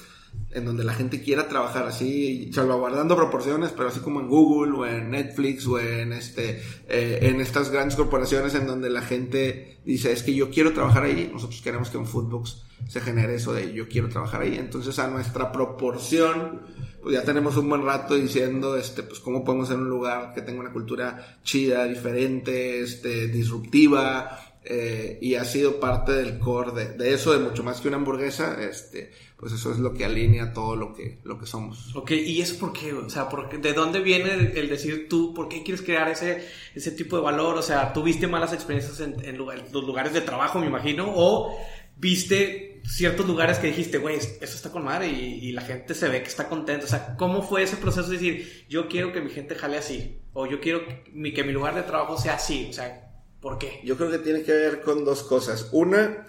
[0.54, 4.86] en donde la gente quiera trabajar así, salvaguardando proporciones, pero así como en Google o
[4.86, 10.12] en Netflix o en este, eh, en estas grandes corporaciones en donde la gente dice
[10.12, 13.72] es que yo quiero trabajar ahí, nosotros queremos que en Foodbox se genere eso de
[13.72, 16.62] yo quiero trabajar ahí, entonces a nuestra proporción,
[17.02, 20.42] pues ya tenemos un buen rato diciendo, este, pues cómo podemos ser un lugar que
[20.42, 26.92] tenga una cultura chida, diferente, este, disruptiva, eh, y ha sido parte del core de,
[26.96, 30.54] de, eso, de mucho más que una hamburguesa, este, pues eso es lo que alinea
[30.54, 31.94] todo lo que, lo que somos.
[31.94, 32.94] Ok, ¿y eso por qué?
[32.94, 36.92] O sea, ¿por ¿de dónde viene el, decir tú, por qué quieres crear ese, ese
[36.92, 37.58] tipo de valor?
[37.58, 41.12] O sea, ¿tú viste malas experiencias en, en los lugares de trabajo, me imagino?
[41.14, 41.58] ¿O
[41.96, 46.08] viste ciertos lugares que dijiste, güey, eso está con madre y, y, la gente se
[46.08, 46.86] ve que está contenta?
[46.86, 50.20] O sea, ¿cómo fue ese proceso de decir, yo quiero que mi gente jale así?
[50.32, 52.66] O yo quiero que mi, que mi lugar de trabajo sea así.
[52.70, 53.03] O sea,
[53.44, 53.82] ¿por qué?
[53.84, 55.68] Yo creo que tiene que ver con dos cosas.
[55.70, 56.24] Una,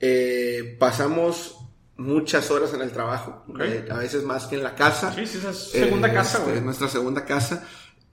[0.00, 1.56] eh, pasamos
[1.96, 5.14] muchas horas en el trabajo, eh, a veces más que en la casa.
[5.14, 7.64] Sí, sí, es segunda casa, este, nuestra segunda casa.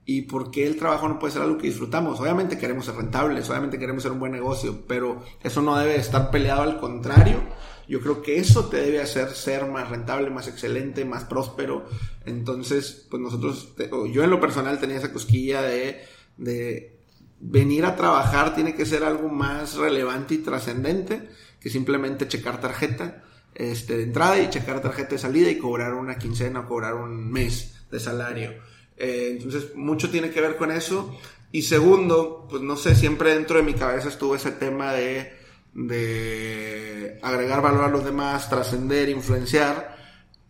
[0.06, 2.20] ¿Y por qué el trabajo no puede ser algo que disfrutamos?
[2.20, 6.30] Obviamente queremos ser rentables, obviamente queremos ser un buen negocio, pero eso no debe estar
[6.30, 7.42] peleado al contrario.
[7.88, 11.86] Yo creo que eso te debe hacer ser más rentable, más excelente, más próspero.
[12.24, 13.74] Entonces, pues nosotros,
[14.12, 16.04] yo en lo personal tenía esa cosquilla de,
[16.36, 16.94] de
[17.40, 21.28] venir a trabajar tiene que ser algo más relevante y trascendente
[21.60, 26.18] que simplemente checar tarjeta este, de entrada y checar tarjeta de salida y cobrar una
[26.18, 28.52] quincena o cobrar un mes de salario.
[28.96, 31.18] Eh, entonces, mucho tiene que ver con eso.
[31.52, 35.32] Y segundo, pues no sé, siempre dentro de mi cabeza estuvo ese tema de,
[35.72, 39.93] de agregar valor a los demás, trascender, influenciar.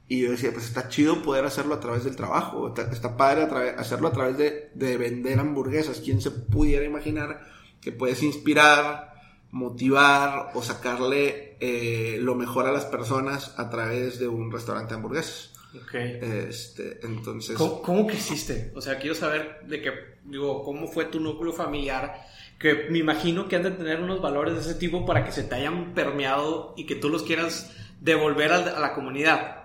[0.06, 2.74] Y yo decía, pues está chido poder hacerlo a través del trabajo.
[2.76, 6.00] Está, padre hacerlo a través de, de vender hamburguesas.
[6.00, 7.40] ¿Quién se pudiera imaginar
[7.80, 9.14] que puedes inspirar,
[9.50, 14.96] motivar o sacarle eh, lo mejor a las personas a través de un restaurante de
[14.96, 15.52] hamburguesas.
[15.76, 15.94] Ok.
[15.94, 17.56] Este, entonces...
[17.56, 18.72] ¿Cómo, ¿Cómo, creciste?
[18.74, 19.92] O sea, quiero saber de que,
[20.24, 22.26] digo, cómo fue tu núcleo familiar,
[22.58, 25.44] que me imagino que han de tener unos valores de ese tipo para que se
[25.44, 29.63] te hayan permeado y que tú los quieras devolver a la comunidad.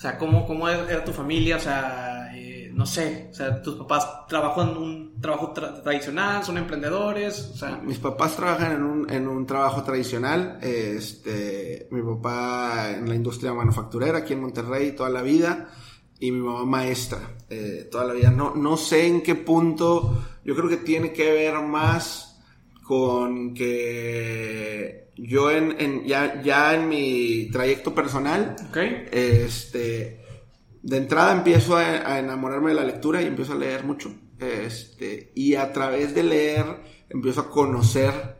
[0.00, 1.56] O sea, ¿cómo, cómo era tu familia?
[1.56, 6.42] O sea, eh, no sé, o sea, tus papás trabajan un trabajo tradicional?
[6.42, 7.50] ¿Son emprendedores?
[7.52, 7.76] O sea...
[7.84, 10.58] Mis papás trabajan en un, en un trabajo tradicional.
[10.62, 15.68] Este, mi papá en la industria manufacturera aquí en Monterrey toda la vida
[16.18, 18.30] y mi mamá maestra eh, toda la vida.
[18.30, 22.40] No, no sé en qué punto, yo creo que tiene que ver más
[22.82, 29.06] con que yo en, en ya, ya en mi trayecto personal, okay.
[29.12, 30.24] este,
[30.82, 34.14] de entrada empiezo a, a enamorarme de la lectura y empiezo a leer mucho.
[34.38, 36.64] Este, y a través de leer
[37.10, 38.38] empiezo a conocer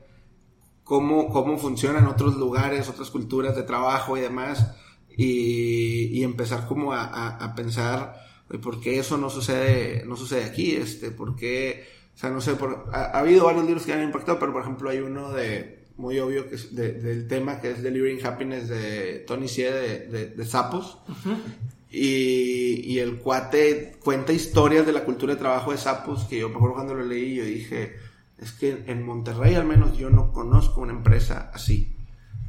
[0.83, 4.75] cómo, cómo funcionan otros lugares, otras culturas de trabajo y demás.
[5.17, 8.15] Y, y empezar como a, a, a, pensar
[8.63, 12.55] por qué eso no sucede, no sucede aquí, este, por qué, o sea, no sé,
[12.55, 15.80] por, ha, ha, habido varios libros que han impactado, pero por ejemplo hay uno de,
[16.01, 20.07] muy obvio que es de, del tema que es Delivering Happiness de Tony Sie de,
[20.09, 20.99] de, de Sapos.
[21.07, 21.37] Uh -huh.
[21.93, 26.49] Y, y, el cuate cuenta historias de la cultura de trabajo de sapos que yo
[26.49, 27.97] me acuerdo cuando lo leí yo dije
[28.39, 31.97] es que en Monterrey al menos yo no conozco una empresa así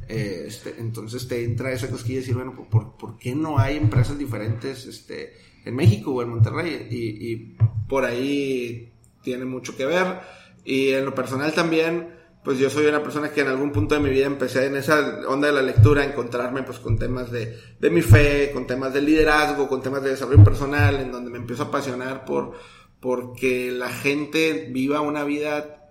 [0.08, 3.78] eh, este, entonces te entra esa cosquilla de decir bueno ¿por, ¿por, qué no hay
[3.78, 5.32] empresas diferentes este,
[5.64, 7.56] en México o en Monterrey y, y
[7.88, 8.92] por ahí
[9.24, 10.20] tiene mucho que ver
[10.64, 14.00] y en lo personal también pues yo soy una persona que en algún punto de
[14.00, 17.56] mi vida empecé en esa onda de la lectura a encontrarme pues con temas de,
[17.78, 21.38] de mi fe, con temas de liderazgo, con temas de desarrollo personal, en donde me
[21.38, 22.54] empiezo a apasionar por
[22.98, 25.90] porque la gente viva una vida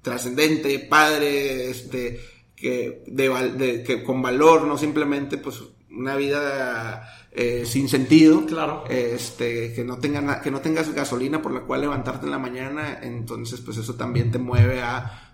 [0.00, 2.20] trascendente, padre, este,
[2.54, 8.84] que, de, de, que con valor, no simplemente pues una vida eh, sin sentido, claro.
[8.88, 13.00] este, que no tenga, que no tengas gasolina por la cual levantarte en la mañana,
[13.02, 15.25] entonces pues eso también te mueve a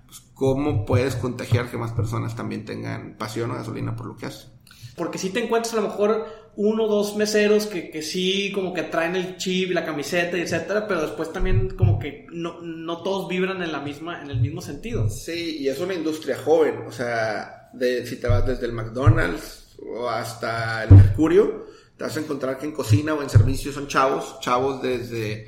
[0.42, 4.50] cómo puedes contagiar que más personas también tengan pasión o gasolina por lo que hacen.
[4.96, 6.26] Porque si te encuentras a lo mejor
[6.56, 10.36] uno o dos meseros que, que sí como que traen el chip y la camiseta
[10.36, 14.30] y etcétera, pero después también como que no, no todos vibran en la misma, en
[14.32, 15.08] el mismo sentido.
[15.08, 19.76] Sí, y es una industria joven, o sea, de, si te vas desde el McDonald's
[19.96, 23.86] o hasta el Mercurio, te vas a encontrar que en cocina o en servicio son
[23.86, 25.46] chavos, chavos desde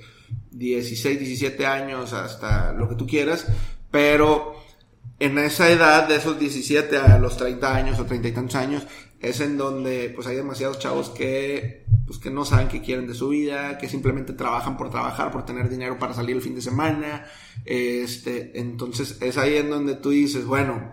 [0.53, 3.49] 16, 17 años hasta lo que tú quieras,
[3.91, 4.63] pero
[5.19, 8.87] en esa edad de esos 17 a los 30 años o 30 y tantos años
[9.21, 13.15] es en donde pues hay demasiados chavos que pues que no saben qué quieren de
[13.15, 16.61] su vida, que simplemente trabajan por trabajar, por tener dinero para salir el fin de
[16.61, 17.25] semana.
[17.65, 20.93] Este, entonces es ahí en donde tú dices, bueno,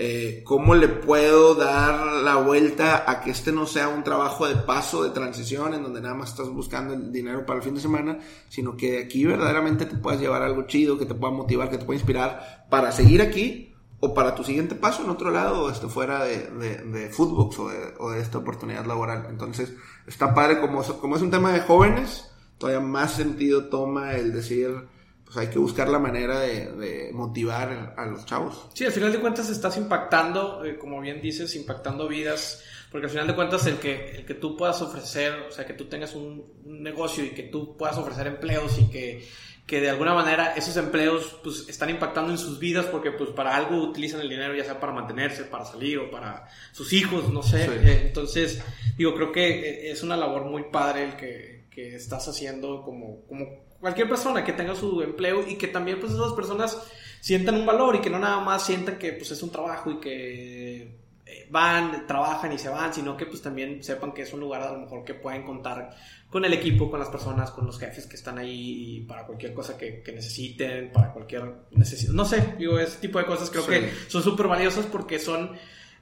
[0.00, 4.54] eh, ¿cómo le puedo dar la vuelta a que este no sea un trabajo de
[4.54, 7.80] paso, de transición, en donde nada más estás buscando el dinero para el fin de
[7.80, 11.78] semana, sino que aquí verdaderamente te puedas llevar algo chido, que te pueda motivar, que
[11.78, 15.88] te pueda inspirar para seguir aquí o para tu siguiente paso en otro lado, este,
[15.88, 19.26] fuera de, de, de fútbol o de, o de, esta oportunidad laboral.
[19.28, 19.72] Entonces,
[20.06, 24.86] está padre, como, como es un tema de jóvenes, todavía más sentido toma el decir,
[25.28, 28.68] pues hay que buscar la manera de, motivar a los chavos.
[28.72, 33.10] Sí, al final de cuentas estás impactando, eh, como bien dices, impactando vidas, porque al
[33.10, 36.14] final de cuentas el que, el que tú puedas ofrecer, o sea, que tú tengas
[36.14, 39.28] un, un negocio y que tú puedas ofrecer empleos y que
[39.68, 43.54] que de alguna manera esos empleos pues están impactando en sus vidas porque pues para
[43.54, 47.42] algo utilizan el dinero ya sea para mantenerse, para salir o para sus hijos, no
[47.42, 47.66] sé.
[47.66, 48.62] Eh, entonces,
[48.96, 53.26] digo, creo que eh, es una labor muy padre el que, que, estás haciendo como,
[53.26, 56.78] como cualquier persona que tenga su empleo y que también pues esas personas
[57.20, 60.00] sientan un valor y que no nada más sientan que pues es un trabajo y
[60.00, 64.40] que eh, van, trabajan y se van, sino que pues también sepan que es un
[64.40, 65.90] lugar a lo mejor que pueden contar
[66.30, 69.76] con el equipo, con las personas, con los jefes que están ahí para cualquier cosa
[69.76, 72.12] que, necesiten, para cualquier necesidad.
[72.12, 75.52] No sé, digo, ese tipo de cosas creo que son súper valiosas porque son,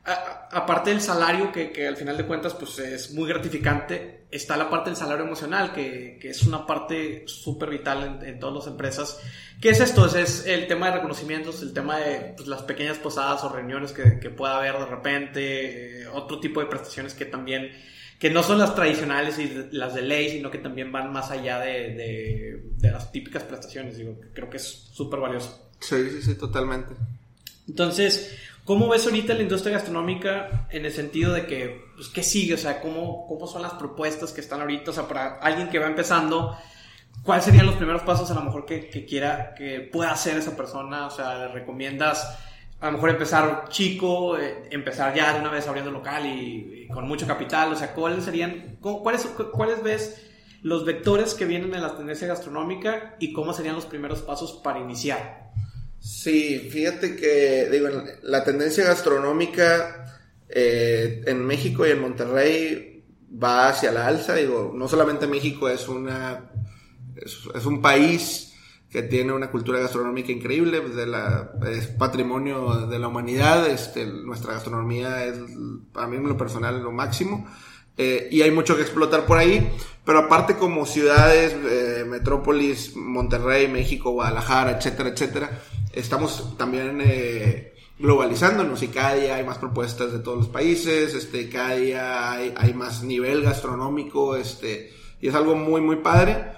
[0.07, 4.71] aparte del salario, que, que, al final de cuentas pues es muy gratificante, está la
[4.71, 9.21] parte del salario emocional, que, que es una parte súper vital en, todas las empresas.
[9.61, 10.07] ¿Qué es esto?
[10.17, 14.21] Es, el tema de reconocimientos, el tema de pues, las pequeñas posadas o reuniones que,
[14.21, 17.73] que pueda haber de repente, eh, otro tipo de prestaciones que también
[18.19, 21.61] que no son las tradicionales y las de ley, sino que también van más allá
[21.61, 23.99] de, de, las típicas prestaciones.
[23.99, 25.71] Digo, creo que es súper valioso.
[25.81, 26.95] Sí, sí, sí, totalmente.
[27.69, 28.35] Entonces,
[28.67, 32.55] ¿cómo ves ahorita la industria gastronómica en el sentido de que, pues, ¿qué sigue?
[32.55, 34.91] O sea, ¿cómo, ¿cómo son las propuestas que están ahorita?
[34.91, 36.55] O sea, para alguien que va empezando,
[37.23, 40.55] ¿cuáles serían los primeros pasos a lo mejor que, que quiera, que pueda hacer esa
[40.55, 41.07] persona?
[41.07, 42.37] O sea, ¿le recomiendas
[42.81, 47.09] a lo mejor empezar chico, eh, empezar ya de una vez abriendo local y, con
[47.09, 50.23] mucho capital, o sea, ¿cuáles serían, cuáles, cuáles ves
[50.63, 54.79] los vectores que vienen en la tendencia gastronómica y cómo serían los primeros pasos para
[54.79, 55.46] iniciar?
[56.07, 57.89] Sí, fíjate que, digo,
[58.23, 63.05] la tendencia gastronómica eh, en México y en Monterrey
[63.43, 66.49] va hacia la alza, digo, no solamente México es una,
[67.17, 68.55] es un país
[68.89, 74.53] que tiene una cultura gastronómica increíble, de la, es patrimonio de la humanidad, este, nuestra
[74.53, 75.37] gastronomía es,
[75.93, 77.49] para mí en lo personal, lo máximo.
[77.99, 79.73] Eh, y hay mucho que explotar por ahí,
[80.05, 85.63] pero aparte como ciudades, eh, metrópolis, Monterrey, México, Guadalajara, etcétera, etcétera,
[85.97, 91.49] estamos también eh, globalizándonos y cada día hay más propuestas de todos los países, este,
[91.49, 96.53] cada día hay, más nivel gastronómico, este, y es algo muy, muy padre.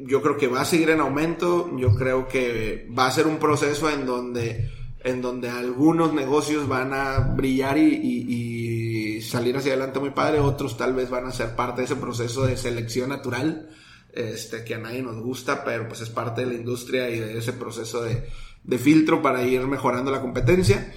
[0.00, 3.38] Yo creo que va a seguir en aumento, yo creo que va a ser un
[3.38, 4.70] proceso en donde,
[5.04, 10.94] en donde algunos negocios van a brillar y, salir hacia adelante muy padre, otros tal
[10.94, 13.70] vez van a ser parte de ese proceso de selección natural,
[14.12, 17.38] este, que a nadie nos gusta, pero pues es parte de la industria y de
[17.38, 18.28] ese proceso de,
[18.66, 20.92] de filtro para ir mejorando la competencia.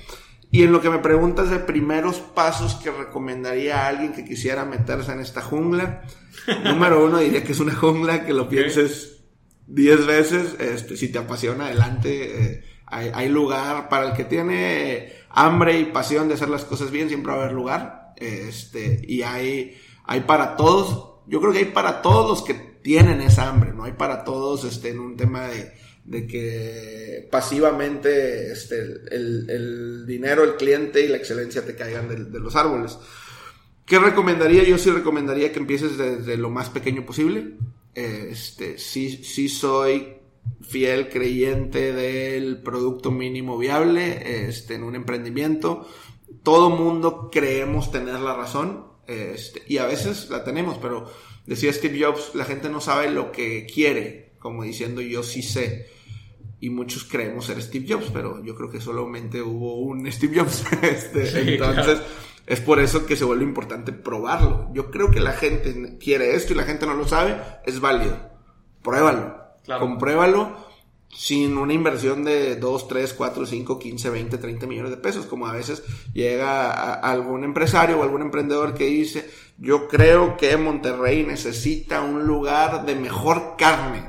[0.52, 4.66] Y en lo que me preguntas de primeros pasos que recomendaría a alguien que quisiera
[4.66, 6.02] meterse en esta jungla,
[6.64, 9.20] número uno diría que es una jungla que lo pienses
[9.68, 15.80] 10 veces, este, si te apasiona, adelante, eh, hay, lugar para el que tiene hambre
[15.80, 19.80] y pasión de hacer las cosas bien, siempre va a haber lugar, este, y hay,
[20.06, 23.84] hay para todos, yo creo que hay para todos los que tienen esa hambre, no
[23.84, 25.72] hay para todos, este, en un tema de,
[26.10, 32.56] de que pasivamente este, el, dinero, el cliente y la excelencia te caigan de, los
[32.56, 32.98] árboles.
[33.86, 34.64] ¿Qué recomendaría?
[34.64, 37.58] Yo sí recomendaría que empieces desde lo más pequeño posible.
[37.94, 40.16] Este, sí, sí soy
[40.62, 45.88] fiel creyente del producto mínimo viable este, en un emprendimiento.
[46.42, 51.12] Todo mundo creemos tener la razón este, y a veces la tenemos, pero
[51.46, 55.99] decía Steve Jobs, la gente no sabe lo que quiere, como diciendo yo sí sé.
[56.62, 60.66] Y muchos creemos ser Steve Jobs, pero yo creo que solamente hubo un Steve Jobs.
[60.82, 62.02] Este, entonces,
[62.46, 64.70] es por eso que se vuelve importante probarlo.
[64.74, 68.18] Yo creo que la gente quiere esto y la gente no lo sabe, es válido.
[68.82, 69.38] Pruébalo.
[69.80, 70.70] Compruébalo
[71.10, 75.48] sin una inversión de 2, 3, 4, 5, 15, 20, 30 millones de pesos, como
[75.48, 75.84] a veces
[76.14, 82.86] llega algún empresario o algún emprendedor que dice, yo creo que Monterrey necesita un lugar
[82.86, 84.06] de mejor carne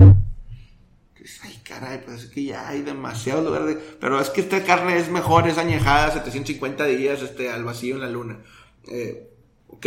[1.43, 3.75] Ay, caray, pues es que ya hay demasiado lugar de...
[3.75, 8.01] Pero es que esta carne es mejor, es añejada, 750 días este, al vacío en
[8.01, 8.41] la luna.
[8.89, 9.29] Eh,
[9.69, 9.87] ok,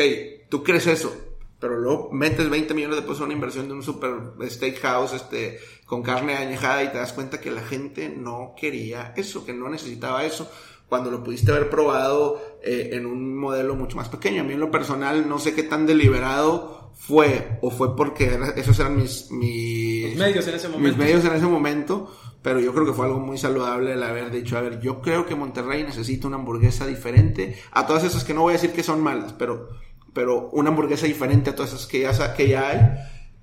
[0.49, 1.15] tú crees eso,
[1.59, 4.11] pero luego metes 20 millones de pesos en una inversión de un super
[4.47, 9.43] steakhouse este, con carne añejada y te das cuenta que la gente no quería eso,
[9.43, 10.51] que no necesitaba eso,
[10.87, 14.41] cuando lo pudiste haber probado eh, en un modelo mucho más pequeño.
[14.41, 18.79] A mí en lo personal no sé qué tan deliberado fue o fue porque esos
[18.79, 19.82] eran mis, mis
[20.15, 20.89] medios en ese momento.
[20.89, 22.11] Mis medios en ese momento.
[22.41, 25.25] Pero yo creo que fue algo muy saludable el haber dicho, a ver, yo creo
[25.25, 28.83] que Monterrey necesita una hamburguesa diferente a todas esas que no voy a decir que
[28.83, 29.69] son malas, pero
[30.13, 32.79] pero una hamburguesa diferente a todas esas que ya, que ya hay.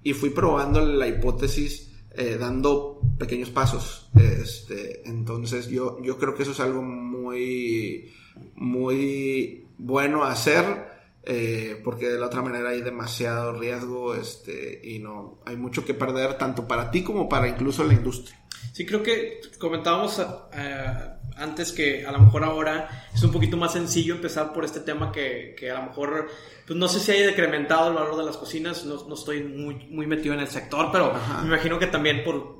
[0.02, 4.08] Y fui probando la hipótesis eh, dando pequeños pasos.
[4.14, 8.12] Este, entonces yo, yo creo que eso es algo muy,
[8.54, 10.88] muy bueno hacer.
[11.32, 15.94] Eh, porque de la otra manera hay demasiado riesgo este, y no hay mucho que
[15.94, 18.36] perder tanto para ti como para incluso la industria.
[18.72, 20.20] Sí, creo que comentábamos
[20.52, 20.84] eh,
[21.36, 25.12] antes que a lo mejor ahora es un poquito más sencillo empezar por este tema
[25.12, 26.28] que, que a lo mejor,
[26.66, 29.86] pues no sé si haya decrementado el valor de las cocinas, no, no estoy muy,
[29.88, 31.12] muy metido en el sector, pero
[31.42, 32.59] me imagino que también por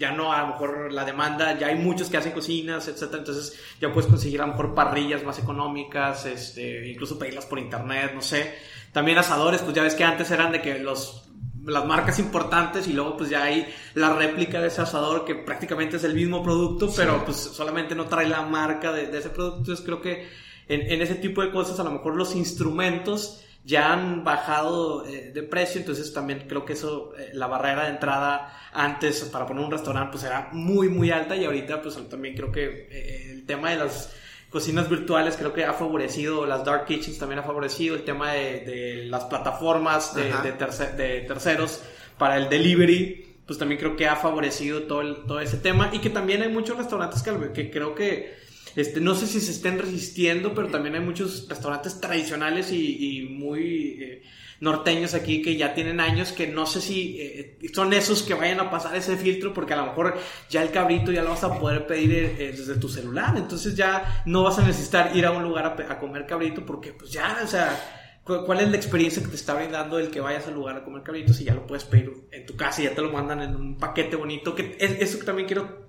[0.00, 3.60] ya no a lo mejor la demanda, ya hay muchos que hacen cocinas, etcétera, entonces
[3.78, 8.22] ya puedes conseguir a lo mejor parrillas más económicas, este, incluso pedirlas por internet, no
[8.22, 8.54] sé.
[8.92, 11.26] También asadores, pues ya ves que antes eran de que los
[11.66, 15.98] las marcas importantes y luego pues ya hay la réplica de ese asador que prácticamente
[15.98, 19.58] es el mismo producto, pero pues solamente no trae la marca de, ese producto.
[19.58, 20.26] Entonces creo que
[20.68, 25.42] en, ese tipo de cosas a lo mejor los instrumentos ya han bajado eh, de
[25.42, 29.70] precio, entonces también creo que eso, eh, la barrera de entrada antes para poner un
[29.70, 33.70] restaurante pues era muy muy alta y ahorita pues también creo que eh, el tema
[33.70, 34.14] de las
[34.48, 39.04] cocinas virtuales creo que ha favorecido, las dark kitchens también ha favorecido el tema de,
[39.06, 41.82] las plataformas de, de, terceros
[42.18, 46.10] para el delivery, pues también creo que ha favorecido todo, todo ese tema y que
[46.10, 48.39] también hay muchos restaurantes que, que creo que,
[48.76, 53.98] este, no sé si se estén resistiendo, pero también hay muchos restaurantes tradicionales y, muy...
[54.00, 54.22] Eh,
[54.60, 58.60] norteños aquí que ya tienen años que no sé si eh, son esos que vayan
[58.60, 60.18] a pasar ese filtro porque a lo mejor
[60.50, 63.74] ya el cabrito ya lo vas a poder pedir eh, eh, desde tu celular, entonces
[63.74, 67.40] ya no vas a necesitar ir a un lugar a, comer cabrito porque pues ya,
[67.42, 67.96] o sea...
[68.22, 71.02] ¿Cuál es la experiencia que te está brindando el que vayas al lugar a comer
[71.02, 73.56] cabrito si ya lo puedes pedir en tu casa y ya te lo mandan en
[73.56, 74.54] un paquete bonito?
[74.54, 75.88] Que es, eso que también quiero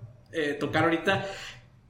[0.60, 1.28] tocar ahorita.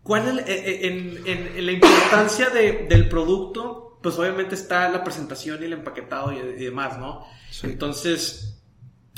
[0.04, 5.66] ¿Cuál es en, en, la importancia de, del producto pues obviamente está la presentación y
[5.66, 7.26] el empaquetado y, demás, ¿no?
[7.64, 8.62] Entonces,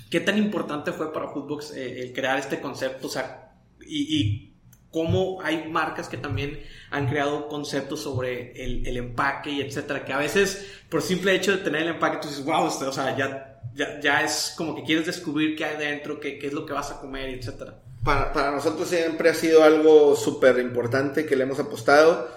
[0.09, 3.07] ¿qué tan importante fue para Foodbox eh, el crear este concepto?
[3.07, 3.55] O sea,
[3.85, 4.49] y,
[4.91, 6.61] cómo hay marcas que también
[6.91, 11.63] han creado conceptos sobre el, empaque y etcétera, que a veces por simple hecho de
[11.63, 13.59] tener el empaque tú dices, wow, o sea, ya,
[13.99, 16.91] ya, es como que quieres descubrir qué hay dentro, qué, qué es lo que vas
[16.91, 17.82] a comer y etcétera.
[18.03, 22.27] Para, para nosotros siempre ha sido algo súper importante que le hemos apostado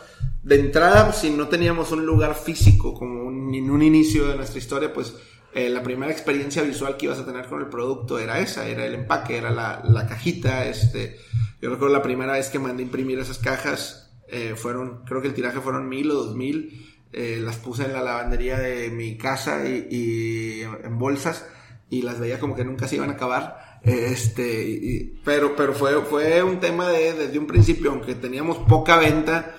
[0.46, 4.92] de entrada, si no teníamos un lugar físico como en un inicio de nuestra historia,
[4.92, 5.12] pues
[5.52, 8.86] eh, la primera experiencia visual que ibas a tener con el producto era esa, era
[8.86, 10.66] el empaque, era la, la cajita.
[10.66, 11.16] Este,
[11.60, 15.34] yo recuerdo la primera vez que mandé imprimir esas cajas, eh, fueron, creo que el
[15.34, 16.94] tiraje fueron mil o dos mil.
[17.12, 21.44] Eh, las puse en la lavandería de mi casa y, y, en bolsas
[21.90, 23.75] y las veía como que nunca se iban a acabar.
[23.86, 29.54] Este, pero, pero fue, fue un tema de, desde un principio, aunque teníamos poca venta,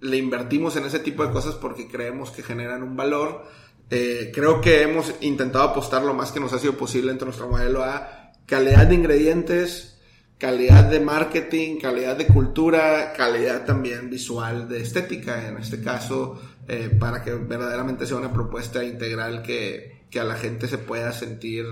[0.00, 3.44] le invertimos en ese tipo de cosas porque creemos que generan un valor.
[3.88, 7.48] Eh, creo que hemos intentado apostar lo más que nos ha sido posible entre nuestro
[7.48, 10.00] modelo a calidad de ingredientes,
[10.36, 16.90] calidad de marketing, calidad de cultura, calidad también visual de estética, en este caso, eh,
[16.98, 21.66] para que verdaderamente sea una propuesta integral que, que a la gente se pueda sentir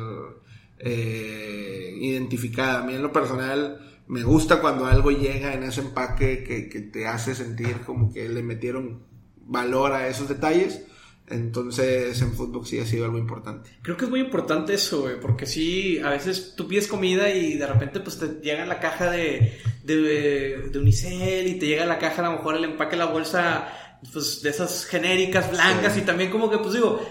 [0.78, 2.80] eh, identificada.
[2.80, 7.06] A mí en lo personal, me gusta cuando algo llega en ese empaque que, te
[7.06, 9.02] hace sentir como que le metieron
[9.36, 10.84] valor a esos detalles.
[11.30, 13.68] Entonces en fútbol sí ha sido algo importante.
[13.82, 17.66] Creo que es muy importante eso, porque sí, a veces tú pides comida y de
[17.66, 22.22] repente pues te llega la caja de, de, de Unicel y te llega la caja
[22.22, 23.68] a lo mejor el empaque la bolsa
[24.12, 27.04] pues de esas genéricas blancas y también como que pues digo,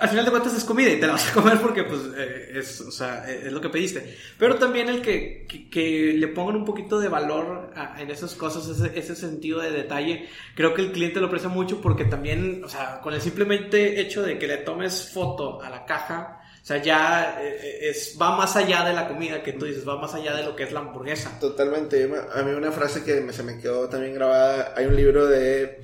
[0.00, 2.52] al final de cuentas es comida y te la vas a comer porque pues eh,
[2.54, 4.16] es, o sea, es lo que pediste.
[4.38, 8.98] Pero también el que, que, le pongan un poquito de valor en esas cosas, ese,
[8.98, 13.00] ese, sentido de detalle, creo que el cliente lo aprecia mucho porque también, o sea,
[13.00, 17.38] con el simplemente hecho de que le tomes foto a la caja, o sea, ya
[17.40, 20.42] eh, es, va más allá de la comida que tú dices, va más allá de
[20.42, 21.38] lo que es la hamburguesa.
[21.40, 22.10] Totalmente.
[22.34, 25.80] A mí una frase que se me quedó también grabada, hay un libro de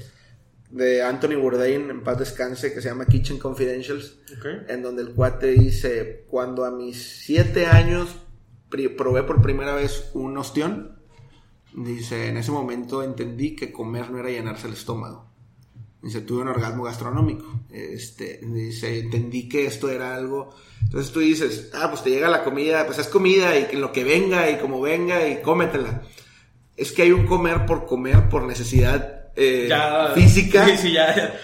[0.74, 4.18] de Anthony Bourdain, en paz descanse, que se llama Kitchen Confidentials,
[4.68, 8.16] en donde el cuate dice, cuando a mis siete años
[8.96, 10.98] probé por primera vez un ostión,
[11.76, 15.30] dice, en ese momento entendí que comer no era llenarse el estómago.
[16.02, 17.46] Dice, tuve un orgasmo gastronómico.
[17.70, 20.56] Este, dice, entendí que esto era algo.
[20.82, 23.92] Entonces tú dices, ah, pues te llega la comida, pues es comida y que lo
[23.92, 26.02] que venga y como venga y cómetela.
[26.76, 29.68] Es que hay un comer por comer, por necesidad eh,
[30.14, 30.66] física.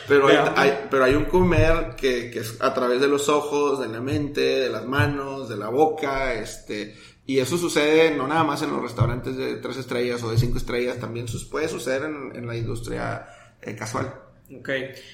[0.09, 3.88] pero, hay, pero hay un comer que, que, es a través de los ojos, de
[3.88, 6.97] la mente, de las manos, de la boca, este.
[7.26, 10.59] Y eso sucede no nada más en los restaurantes de tres estrellas o de cinco
[10.59, 13.26] estrellas, también puede suceder en, en la industria
[13.62, 14.12] eh, casual.
[14.59, 14.68] Ok.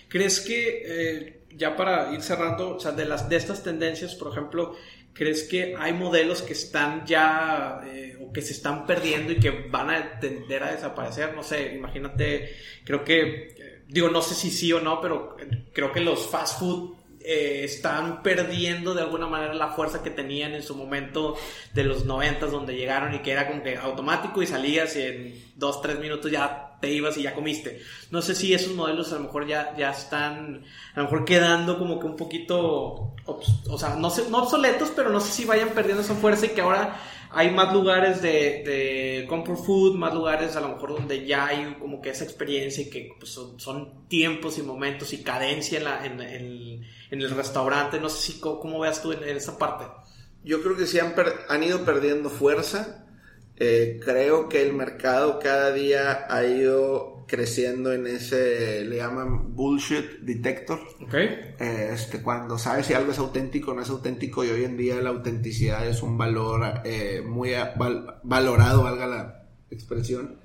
[0.09, 4.33] ¿Crees que, eh, ya para ir cerrando, o sea, de, las, de estas tendencias, por
[4.33, 4.75] ejemplo,
[5.17, 9.51] ¿crees que hay modelos que están ya eh, o que se están perdiendo y que
[9.51, 11.35] van a tender a desaparecer?
[11.35, 12.55] No sé, imagínate,
[12.85, 15.37] creo que, eh, digo, no sé si sí o no, pero
[15.73, 16.95] creo que los fast food
[17.29, 21.37] están perdiendo de alguna manera la fuerza que tenían en su momento
[21.75, 25.45] de los noventas donde llegaron y que era como que automático y salías y en
[25.57, 27.81] dos, tres minutos ya te ibas y ya comiste.
[28.11, 30.65] No sé si esos modelos a lo mejor ya, ya están,
[30.95, 35.33] a lo mejor quedando como que un poquito, o sea, no, obsoletos, pero no sé
[35.33, 37.01] si vayan perdiendo esa fuerza y que ahora
[37.31, 41.77] hay más lugares de, de comfort food, más lugares a lo mejor donde ya hay
[41.79, 46.07] como que esa experiencia y que pues, son, tiempos y momentos y cadencia en, la,
[46.07, 48.01] en, en, el restaurante.
[48.01, 49.85] No sé si cómo, veas tú en, esa parte.
[50.45, 51.15] Yo creo que sí han,
[51.49, 53.06] han ido perdiendo fuerza
[53.59, 60.21] eh, creo que el mercado cada día ha ido creciendo en ese, le llaman bullshit
[60.21, 60.79] detector.
[61.07, 61.55] Okay.
[61.59, 64.77] Eh, este, cuando sabes si algo es auténtico o no es auténtico y hoy en
[64.77, 67.53] día la autenticidad es un valor eh, muy
[68.23, 70.39] valorado, valga la expresión.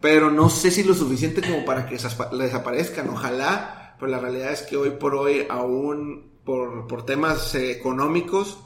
[0.00, 3.08] pero no sé si lo suficiente como para que desaparezcan.
[3.08, 8.63] Ojalá, pero la realidad es que hoy por hoy, aún por, por temas económicos,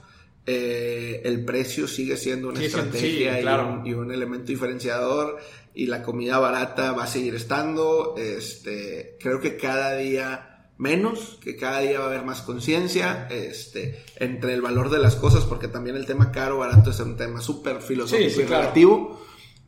[0.51, 3.39] eh, el precio sigue siendo una estrategia
[3.85, 5.37] y, un, elemento diferenciador
[5.75, 8.15] y la comida barata va a seguir estando.
[8.17, 14.03] Este, creo que cada día menos, que cada día va a haber más conciencia este,
[14.17, 17.43] entre el valor de las cosas, porque también el tema caro, barato es un tema
[17.43, 19.21] súper filosófico y relativo,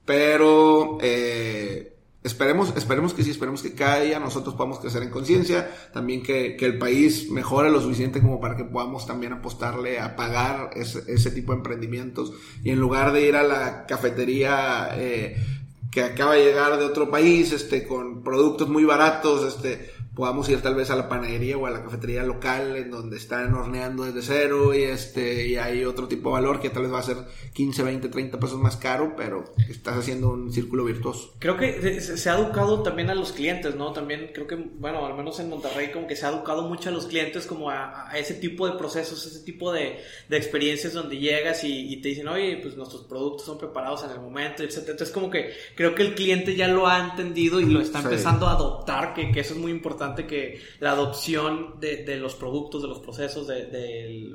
[0.06, 1.89] pero eh,
[2.22, 6.54] Esperemos, esperemos que sí, esperemos que cada día nosotros podamos crecer en conciencia, también que,
[6.54, 11.02] que, el país mejore lo suficiente como para que podamos también apostarle a pagar ese,
[11.06, 12.34] ese tipo de emprendimientos.
[12.62, 15.36] Y en lugar de ir a la cafetería eh,
[15.90, 19.90] que acaba de llegar de otro país, este, con productos muy baratos, este,
[20.20, 23.54] podamos ir tal vez a la panadería o a la cafetería local en donde están
[23.54, 26.98] horneando desde cero y este y hay otro tipo de valor que tal vez va
[26.98, 27.16] a ser
[27.54, 31.32] 15, 20, 30 pesos más caro, pero estás haciendo un círculo virtuoso.
[31.38, 33.94] Creo que se ha educado también a los clientes, ¿no?
[33.94, 36.92] También creo que, bueno, al menos en Monterrey como que se ha educado mucho a
[36.92, 41.64] los clientes como a, ese tipo de procesos, ese tipo de, de experiencias donde llegas
[41.64, 44.80] y, te dicen, oye, pues nuestros productos son preparados en el momento, etc.
[44.80, 48.46] Entonces como que creo que el cliente ya lo ha entendido y lo está empezando
[48.46, 52.88] a adoptar, que, que eso es muy importante que la adopción de, los productos, de
[52.88, 54.30] los procesos, de,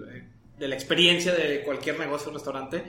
[0.59, 2.84] la experiencia de cualquier negocio o restaurante,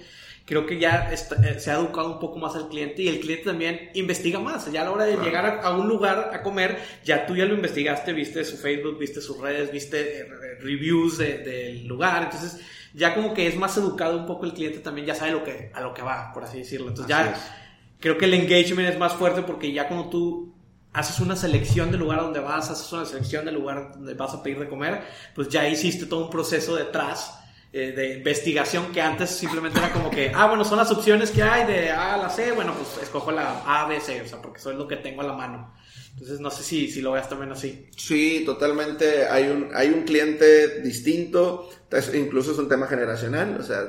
[0.46, 1.16] creo que ya eh,
[1.58, 4.70] se ha educado un poco más al cliente y el cliente también investiga más.
[4.70, 7.54] Ya a la hora de llegar a, un lugar a comer, ya tú ya lo
[7.54, 10.26] investigaste, viste su Facebook, viste sus redes, viste eh,
[10.60, 12.22] reviews del lugar.
[12.22, 12.60] Entonces,
[12.94, 15.70] ya como que es más educado un poco el cliente también, ya sabe lo que,
[15.74, 16.88] a lo que va, por así decirlo.
[16.88, 17.34] Entonces, ya
[17.98, 20.55] creo que el engagement es más fuerte porque ya cuando tú
[20.96, 24.42] haces una selección del lugar donde vas, haces una selección del lugar donde vas a
[24.42, 25.02] pedir de comer,
[25.34, 27.38] pues ya hiciste todo un proceso detrás
[27.70, 31.42] eh, de investigación que antes simplemente era como que, ah, bueno, son las opciones que
[31.42, 34.40] hay de A a la C, bueno, pues escojo la A, B, C, o sea,
[34.40, 35.74] porque eso es lo que tengo a la mano.
[36.14, 37.90] Entonces, no sé si, si lo veas también así.
[37.94, 39.26] Sí, totalmente.
[39.26, 41.68] Hay un, hay un cliente distinto,
[42.14, 43.84] incluso es un tema generacional, o sea,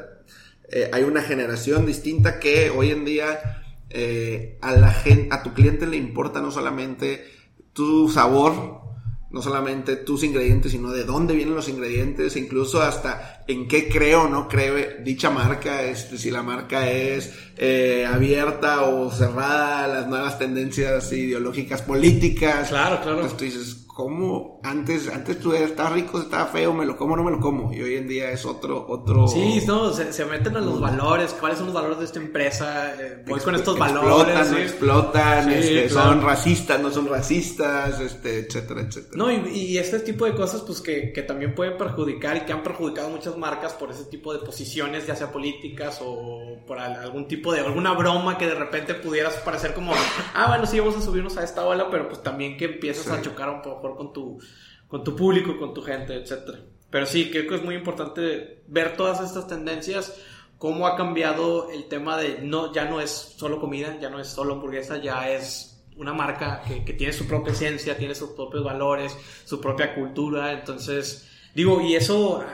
[0.70, 5.54] eh, hay una generación distinta que hoy en día eh, a la gente, a tu
[5.54, 7.26] cliente le importa no solamente
[7.74, 8.82] tu sabor,
[9.30, 14.24] no solamente tus ingredientes, sino de dónde vienen los ingredientes, incluso hasta en qué creo
[14.24, 19.88] o no creo dicha marca, este, si la marca es eh, abierta o cerrada a
[19.88, 22.70] las nuevas tendencias ideológicas políticas.
[22.70, 23.22] Claro, claro.
[23.22, 27.16] Entonces tú dices, ¿cómo antes, antes tú eras, estaba rico, estaba feo, me lo como,
[27.16, 27.74] no me lo como?
[27.74, 29.28] Y hoy en día es otro, otro...
[29.28, 33.24] Sí, no, se, meten a los valores, cuáles son los valores de esta empresa, eh,
[33.26, 34.38] voy con estos valores.
[34.38, 39.14] Explotan, no explotan, este, son racistas, no son racistas, este, etcétera, etcétera.
[39.16, 42.62] No, y, este tipo de cosas, pues que, que también pueden perjudicar y que han
[42.62, 47.52] perjudicado muchas marcas por ese tipo de posiciones, ya sea políticas o por algún tipo
[47.52, 49.92] de, alguna broma que de repente pudieras parecer como,
[50.36, 53.24] ah, bueno, sí, vamos a subirnos a esta ola, pero pues también que empiezas a
[53.24, 54.40] chocar un poco con tu,
[54.88, 56.58] con tu público, con tu gente, etc.
[56.90, 60.20] Pero sí, creo que es muy importante ver todas estas tendencias
[60.58, 64.28] cómo ha cambiado el tema de no, ya no es solo comida, ya no es
[64.28, 68.64] solo hamburguesa, ya es una marca que, que tiene su propia esencia, tiene sus propios
[68.64, 69.16] valores,
[69.46, 71.28] su propia cultura, entonces
[71.58, 72.46] Digo, y eso,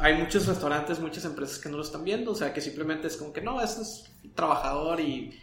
[0.00, 3.18] hay muchos restaurantes, muchas empresas que no lo están viendo, o sea, que simplemente es
[3.18, 5.38] como que no, este es trabajador y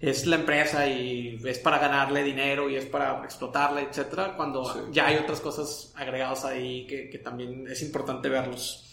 [0.00, 5.06] es la empresa y es para ganarle dinero y es para explotarla, etcétera, cuando ya
[5.06, 8.86] hay otras cosas agregadas ahí que, que también es importante verlos.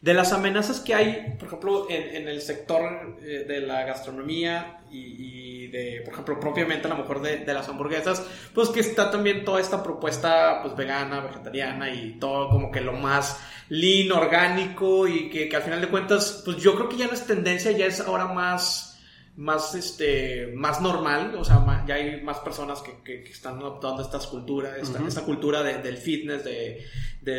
[0.00, 5.68] De las amenazas que hay, por ejemplo, en, el sector eh, de la gastronomía y,
[5.68, 8.22] de, por ejemplo, propiamente a lo mejor de, las hamburguesas,
[8.54, 12.92] pues que está también toda esta propuesta pues vegana, vegetariana y todo como que lo
[12.92, 17.06] más lean, orgánico y que, que al final de cuentas, pues yo creo que ya
[17.06, 18.95] no es tendencia, ya es ahora más
[19.36, 24.18] más, este, más normal, o sea, ya hay más personas que, que, están adoptando esta
[24.18, 26.84] cultura, esta, cultura del fitness, de,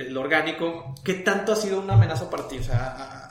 [0.09, 0.93] lo orgánico.
[1.03, 2.59] ¿Qué tanto ha sido una amenaza para ti?
[2.59, 3.29] O sea,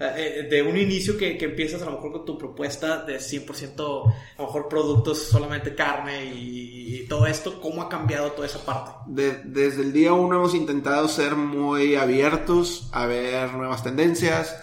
[0.00, 4.12] eh, de un inicio que, que, empiezas a lo mejor con tu propuesta de 100%
[4.36, 8.90] a lo mejor productos solamente carne y, todo esto, ¿cómo ha cambiado toda esa parte?
[9.06, 14.54] desde el día uno hemos intentado ser muy abiertos a ver nuevas tendencias,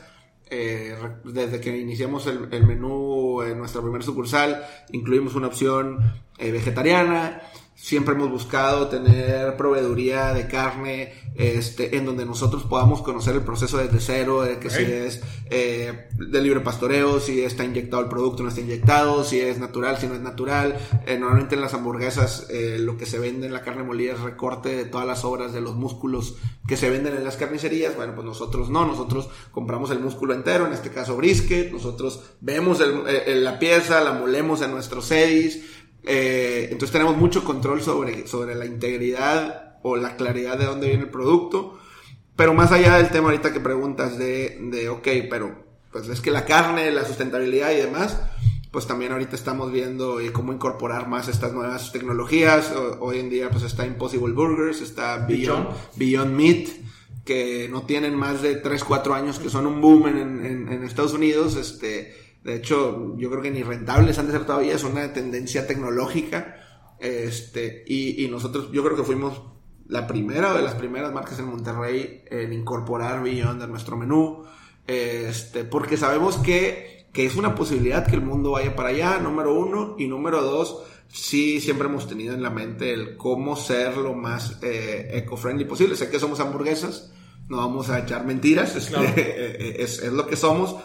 [0.49, 7.41] eh, desde que iniciamos el, menú en nuestra primera sucursal, incluimos una opción eh, vegetariana.
[7.75, 13.77] Siempre hemos buscado tener proveeduría de carne este, en donde nosotros podamos conocer el proceso
[13.77, 18.43] desde cero, de que si es eh, de libre pastoreo, si está inyectado el producto,
[18.43, 20.77] no está inyectado, si es natural, si no es natural.
[21.05, 24.21] Eh, normalmente en las hamburguesas eh, lo que se vende en la carne molida es
[24.21, 26.37] recorte de todas las obras de los músculos
[26.69, 27.93] que se venden en las carnicerías.
[27.97, 32.79] Bueno, pues nosotros no, nosotros compramos el músculo entero, en este caso brisket, nosotros vemos
[32.79, 35.61] la pieza, la molemos en nuestros sedis
[36.05, 41.03] eh, entonces tenemos mucho control sobre, sobre la integridad o la claridad de dónde viene
[41.03, 41.79] el producto.
[42.35, 46.31] Pero más allá del tema ahorita que preguntas de, de ok, pero pues es que
[46.31, 48.19] la carne, la sustentabilidad y demás,
[48.71, 52.73] pues también ahorita estamos viendo eh, cómo incorporar más estas nuevas tecnologías.
[52.99, 56.67] hoy en día pues está Impossible Burgers, está Beyond, Beyond Meat,
[57.23, 60.83] que no tienen más de 3, 4 años, que son un boom en, en, en
[60.83, 61.55] Estados Unidos.
[61.55, 65.65] Este, de hecho, yo creo que ni rentables han de ser todavía, es una tendencia
[65.65, 66.57] tecnológica.
[66.99, 69.41] Este, y, nosotros, yo creo que fuimos
[69.87, 74.43] la primera de las primeras marcas en Monterrey en incorporar Beyond a nuestro menú.
[74.85, 79.51] Este, porque sabemos que, que es una posibilidad que el mundo vaya para allá, número
[79.55, 79.95] uno.
[79.97, 84.59] Y número dos, sí siempre hemos tenido en la mente el cómo ser lo más
[84.61, 85.95] eh, eco-friendly posible.
[85.95, 87.11] Sé que somos hamburguesas,
[87.49, 90.75] no vamos a echar mentiras, este, es, es, lo que somos,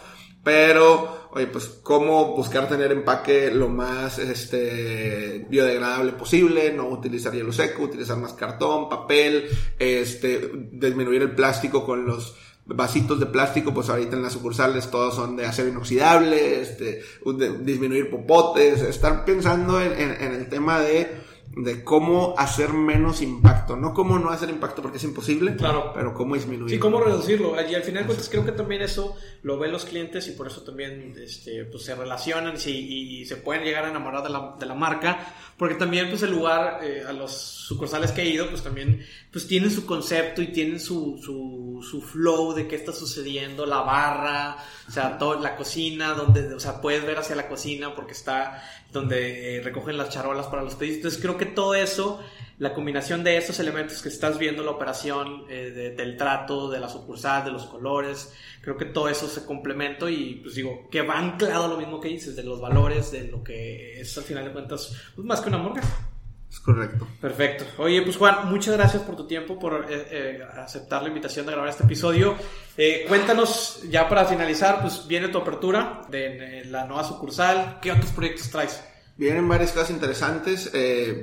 [0.43, 7.53] pero, oye, pues, cómo buscar tener empaque lo más este, biodegradable posible, no utilizar hielo
[7.53, 12.35] seco, utilizar más cartón, papel, este, disminuir el plástico con los
[12.65, 17.03] vasitos de plástico, pues ahorita en las sucursales todos son de acero inoxidable, este,
[17.61, 24.17] disminuir popotes, estar pensando en el tema de de cómo hacer menos impacto, no cómo
[24.17, 25.91] no hacer impacto porque es imposible, claro.
[25.93, 26.69] pero cómo disminuirlo.
[26.69, 27.55] Sí, cómo reducirlo.
[27.69, 30.61] Y al final pues creo que también eso lo ven los clientes y por eso
[30.61, 34.73] también este, pues, se relacionan y, se pueden llegar a enamorar de la, de la
[34.73, 39.05] marca, porque también pues el lugar, eh, a los sucursales que he ido, pues también
[39.31, 43.81] pues tienen su concepto y tienen su, su, su flow de qué está sucediendo, la
[43.81, 48.13] barra, o sea, toda la cocina, donde, o sea, puedes ver hacia la cocina porque
[48.13, 50.97] está donde eh, recogen las charolas para los pedidos.
[50.97, 52.23] Entonces creo que todo eso,
[52.59, 56.89] la combinación de estos elementos que estás viendo, la operación, eh, del trato, de la
[56.89, 61.17] sucursal, de los colores, creo que todo eso se complementa y pues digo, que va
[61.17, 64.45] anclado a lo mismo que dices, de los valores, de lo que es al final
[64.45, 66.07] de cuentas, pues más que una hamburguesa.
[66.51, 67.07] Es correcto.
[67.21, 67.63] Perfecto.
[67.77, 71.53] Oye, pues Juan, muchas gracias por tu tiempo, por eh, eh, aceptar la invitación de
[71.53, 72.35] grabar este episodio.
[72.75, 77.79] Eh, cuéntanos, ya para finalizar, pues viene tu apertura de, la nueva sucursal.
[77.81, 78.83] ¿Qué otros proyectos traes?
[79.17, 80.71] Vienen varias cosas interesantes.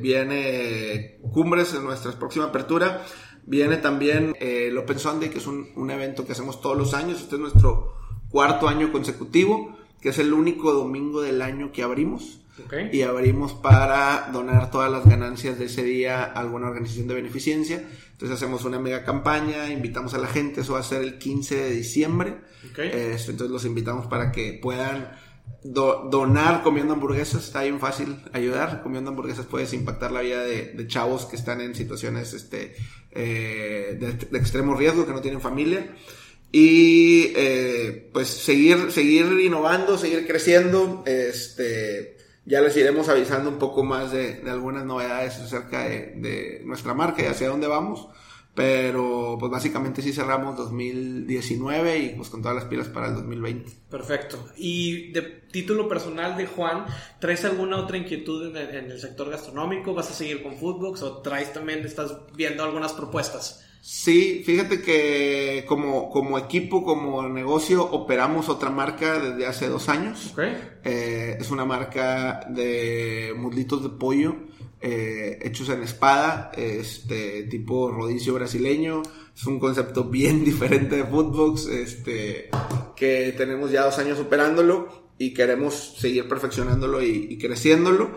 [0.00, 3.04] viene Cumbres en nuestra próxima apertura.
[3.44, 7.20] Viene también el Open Sunday, que es un, un evento que hacemos todos los años.
[7.20, 7.94] Este es nuestro
[8.28, 12.40] cuarto año consecutivo, que es el único domingo del año que abrimos.
[12.92, 17.84] Y abrimos para donar todas las ganancias de ese día a alguna organización de beneficencia.
[18.12, 21.54] Entonces hacemos una mega campaña, invitamos a la gente, eso va a ser el 15
[21.54, 22.36] de diciembre.
[22.76, 25.12] entonces los invitamos para que puedan
[25.62, 28.82] donar comiendo hamburguesas, está bien fácil ayudar.
[28.82, 32.74] Comiendo hamburguesas puedes impactar la vida de, chavos que están en situaciones este,
[33.10, 35.94] eh, de, extremo riesgo, que no tienen familia
[36.50, 42.16] y eh, pues seguir seguir innovando seguir creciendo este
[42.48, 47.26] ya les iremos avisando un poco más de, algunas novedades acerca de, nuestra marca y
[47.26, 48.08] hacia dónde vamos.
[48.58, 53.70] Pero pues básicamente sí cerramos 2019 y pues con todas las pilas para el 2020.
[53.88, 54.48] Perfecto.
[54.56, 56.84] Y de título personal de Juan,
[57.20, 59.94] ¿traes alguna otra inquietud en el, en el sector gastronómico?
[59.94, 63.64] ¿Vas a seguir con Foodbox o traes también, estás viendo algunas propuestas?
[63.80, 70.32] Sí, fíjate que como, como equipo, como negocio, operamos otra marca desde hace dos años.
[70.32, 70.40] Ok.
[70.84, 74.34] Eh, es una marca de muslitos de pollo
[74.80, 79.02] eh, hechos en espada, este tipo rodicio brasileño.
[79.34, 82.50] Es un concepto bien diferente de Foodbox, este,
[82.96, 88.10] que tenemos ya dos años operándolo y queremos seguir perfeccionándolo y, creciéndolo.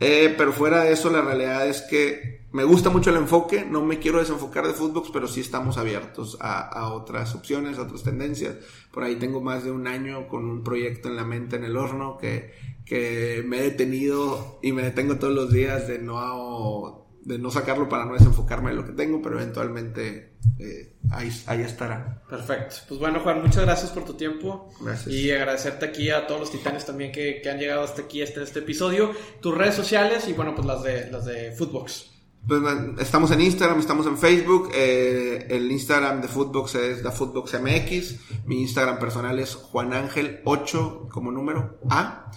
[0.00, 3.84] Eh, pero fuera de eso, la realidad es que me gusta mucho el enfoque, no
[3.84, 8.02] me quiero desenfocar de Foodbox, pero sí estamos abiertos a, a, otras opciones, a otras
[8.02, 8.56] tendencias.
[8.90, 11.76] Por ahí tengo más de un año con un proyecto en la mente, en el
[11.76, 12.52] horno, que,
[12.84, 17.88] que me he detenido y me detengo todos los días de no, de no sacarlo
[17.88, 22.22] para no desenfocarme en lo que tengo, pero eventualmente eh, ahí, ahí estará.
[22.28, 22.76] Perfecto.
[22.88, 24.72] Pues bueno, Juan, muchas gracias por tu tiempo.
[24.80, 25.14] Gracias.
[25.14, 28.42] Y agradecerte aquí a todos los titanes también que, que han llegado hasta aquí, hasta
[28.42, 29.12] este episodio.
[29.40, 32.12] Tus redes sociales y bueno, pues las de, las de Foodbox.
[32.46, 32.60] Pues,
[32.98, 34.70] estamos en Instagram, estamos en Facebook.
[34.74, 38.46] Eh, el Instagram de Foodbox es la MX.
[38.46, 42.32] Mi Instagram personal es Juan Ángel 8 como número A.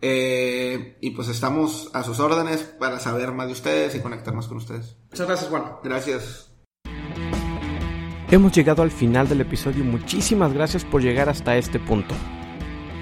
[0.00, 4.58] Eh, y pues estamos a sus órdenes para saber más de ustedes y conectarnos con
[4.58, 4.96] ustedes.
[5.10, 5.64] Muchas gracias, Juan.
[5.82, 6.52] Gracias.
[8.30, 9.84] Hemos llegado al final del episodio.
[9.84, 12.14] Muchísimas gracias por llegar hasta este punto.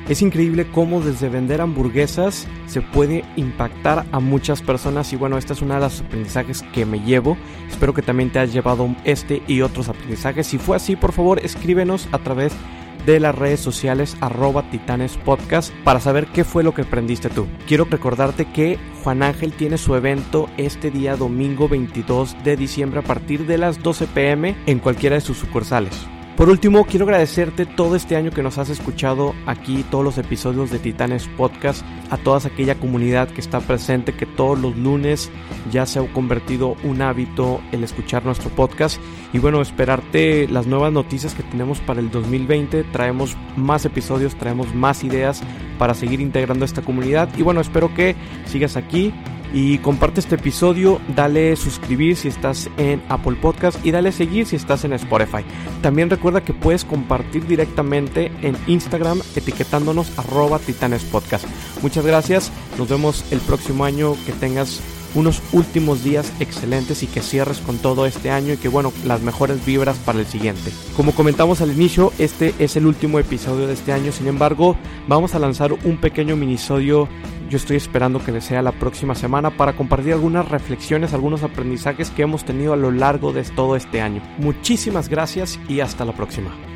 [0.08, 5.54] Es increíble cómo desde vender hamburguesas se puede impactar a muchas personas y bueno, esta
[5.54, 7.38] es una de las aprendizajes que me llevo.
[7.70, 10.46] Espero que también te hayas llevado este y otros aprendizajes.
[10.46, 15.72] Si fue así, por favor, escríbenos a través de las redes sociales arroba titanes podcast
[15.84, 17.46] para saber qué fue lo que aprendiste tú.
[17.66, 23.02] Quiero recordarte que Juan Ángel tiene su evento este día domingo 22 de diciembre a
[23.02, 26.06] partir de las 12 pm en cualquiera de sus sucursales.
[26.36, 30.68] Por último, quiero agradecerte todo este año que nos has escuchado aquí, todos los episodios
[30.68, 35.30] de Titanes Podcast, a toda aquella comunidad que está presente, que todos los lunes
[35.70, 39.00] ya se ha convertido un hábito el escuchar nuestro podcast.
[39.32, 42.82] Y bueno, esperarte las nuevas noticias que tenemos para el 2020.
[42.84, 45.40] Traemos más episodios, traemos más ideas
[45.78, 47.28] para seguir integrando esta comunidad.
[47.38, 48.16] Y bueno, espero que
[48.46, 49.14] sigas aquí
[49.54, 54.56] y comparte este episodio, dale suscribir si estás en Apple Podcast y dale seguir si
[54.56, 55.44] estás en Spotify.
[55.80, 61.46] También recuerda que puedes compartir directamente en Instagram etiquetándonos arroba titanes podcast.
[61.82, 64.82] Muchas gracias, nos vemos el próximo año, que tengas
[65.14, 69.22] unos últimos días excelentes y que cierres con todo este año y que bueno, las
[69.22, 70.72] mejores vibras para el siguiente.
[70.96, 74.76] Como comentamos al inicio, este es el último episodio de este año, sin embargo,
[75.08, 77.08] vamos a lanzar un pequeño minisodio
[77.48, 82.22] yo estoy esperando que sea la próxima semana para compartir algunas reflexiones, algunos aprendizajes que
[82.22, 84.22] hemos tenido a lo largo de todo este año.
[84.38, 86.73] Muchísimas gracias y hasta la próxima.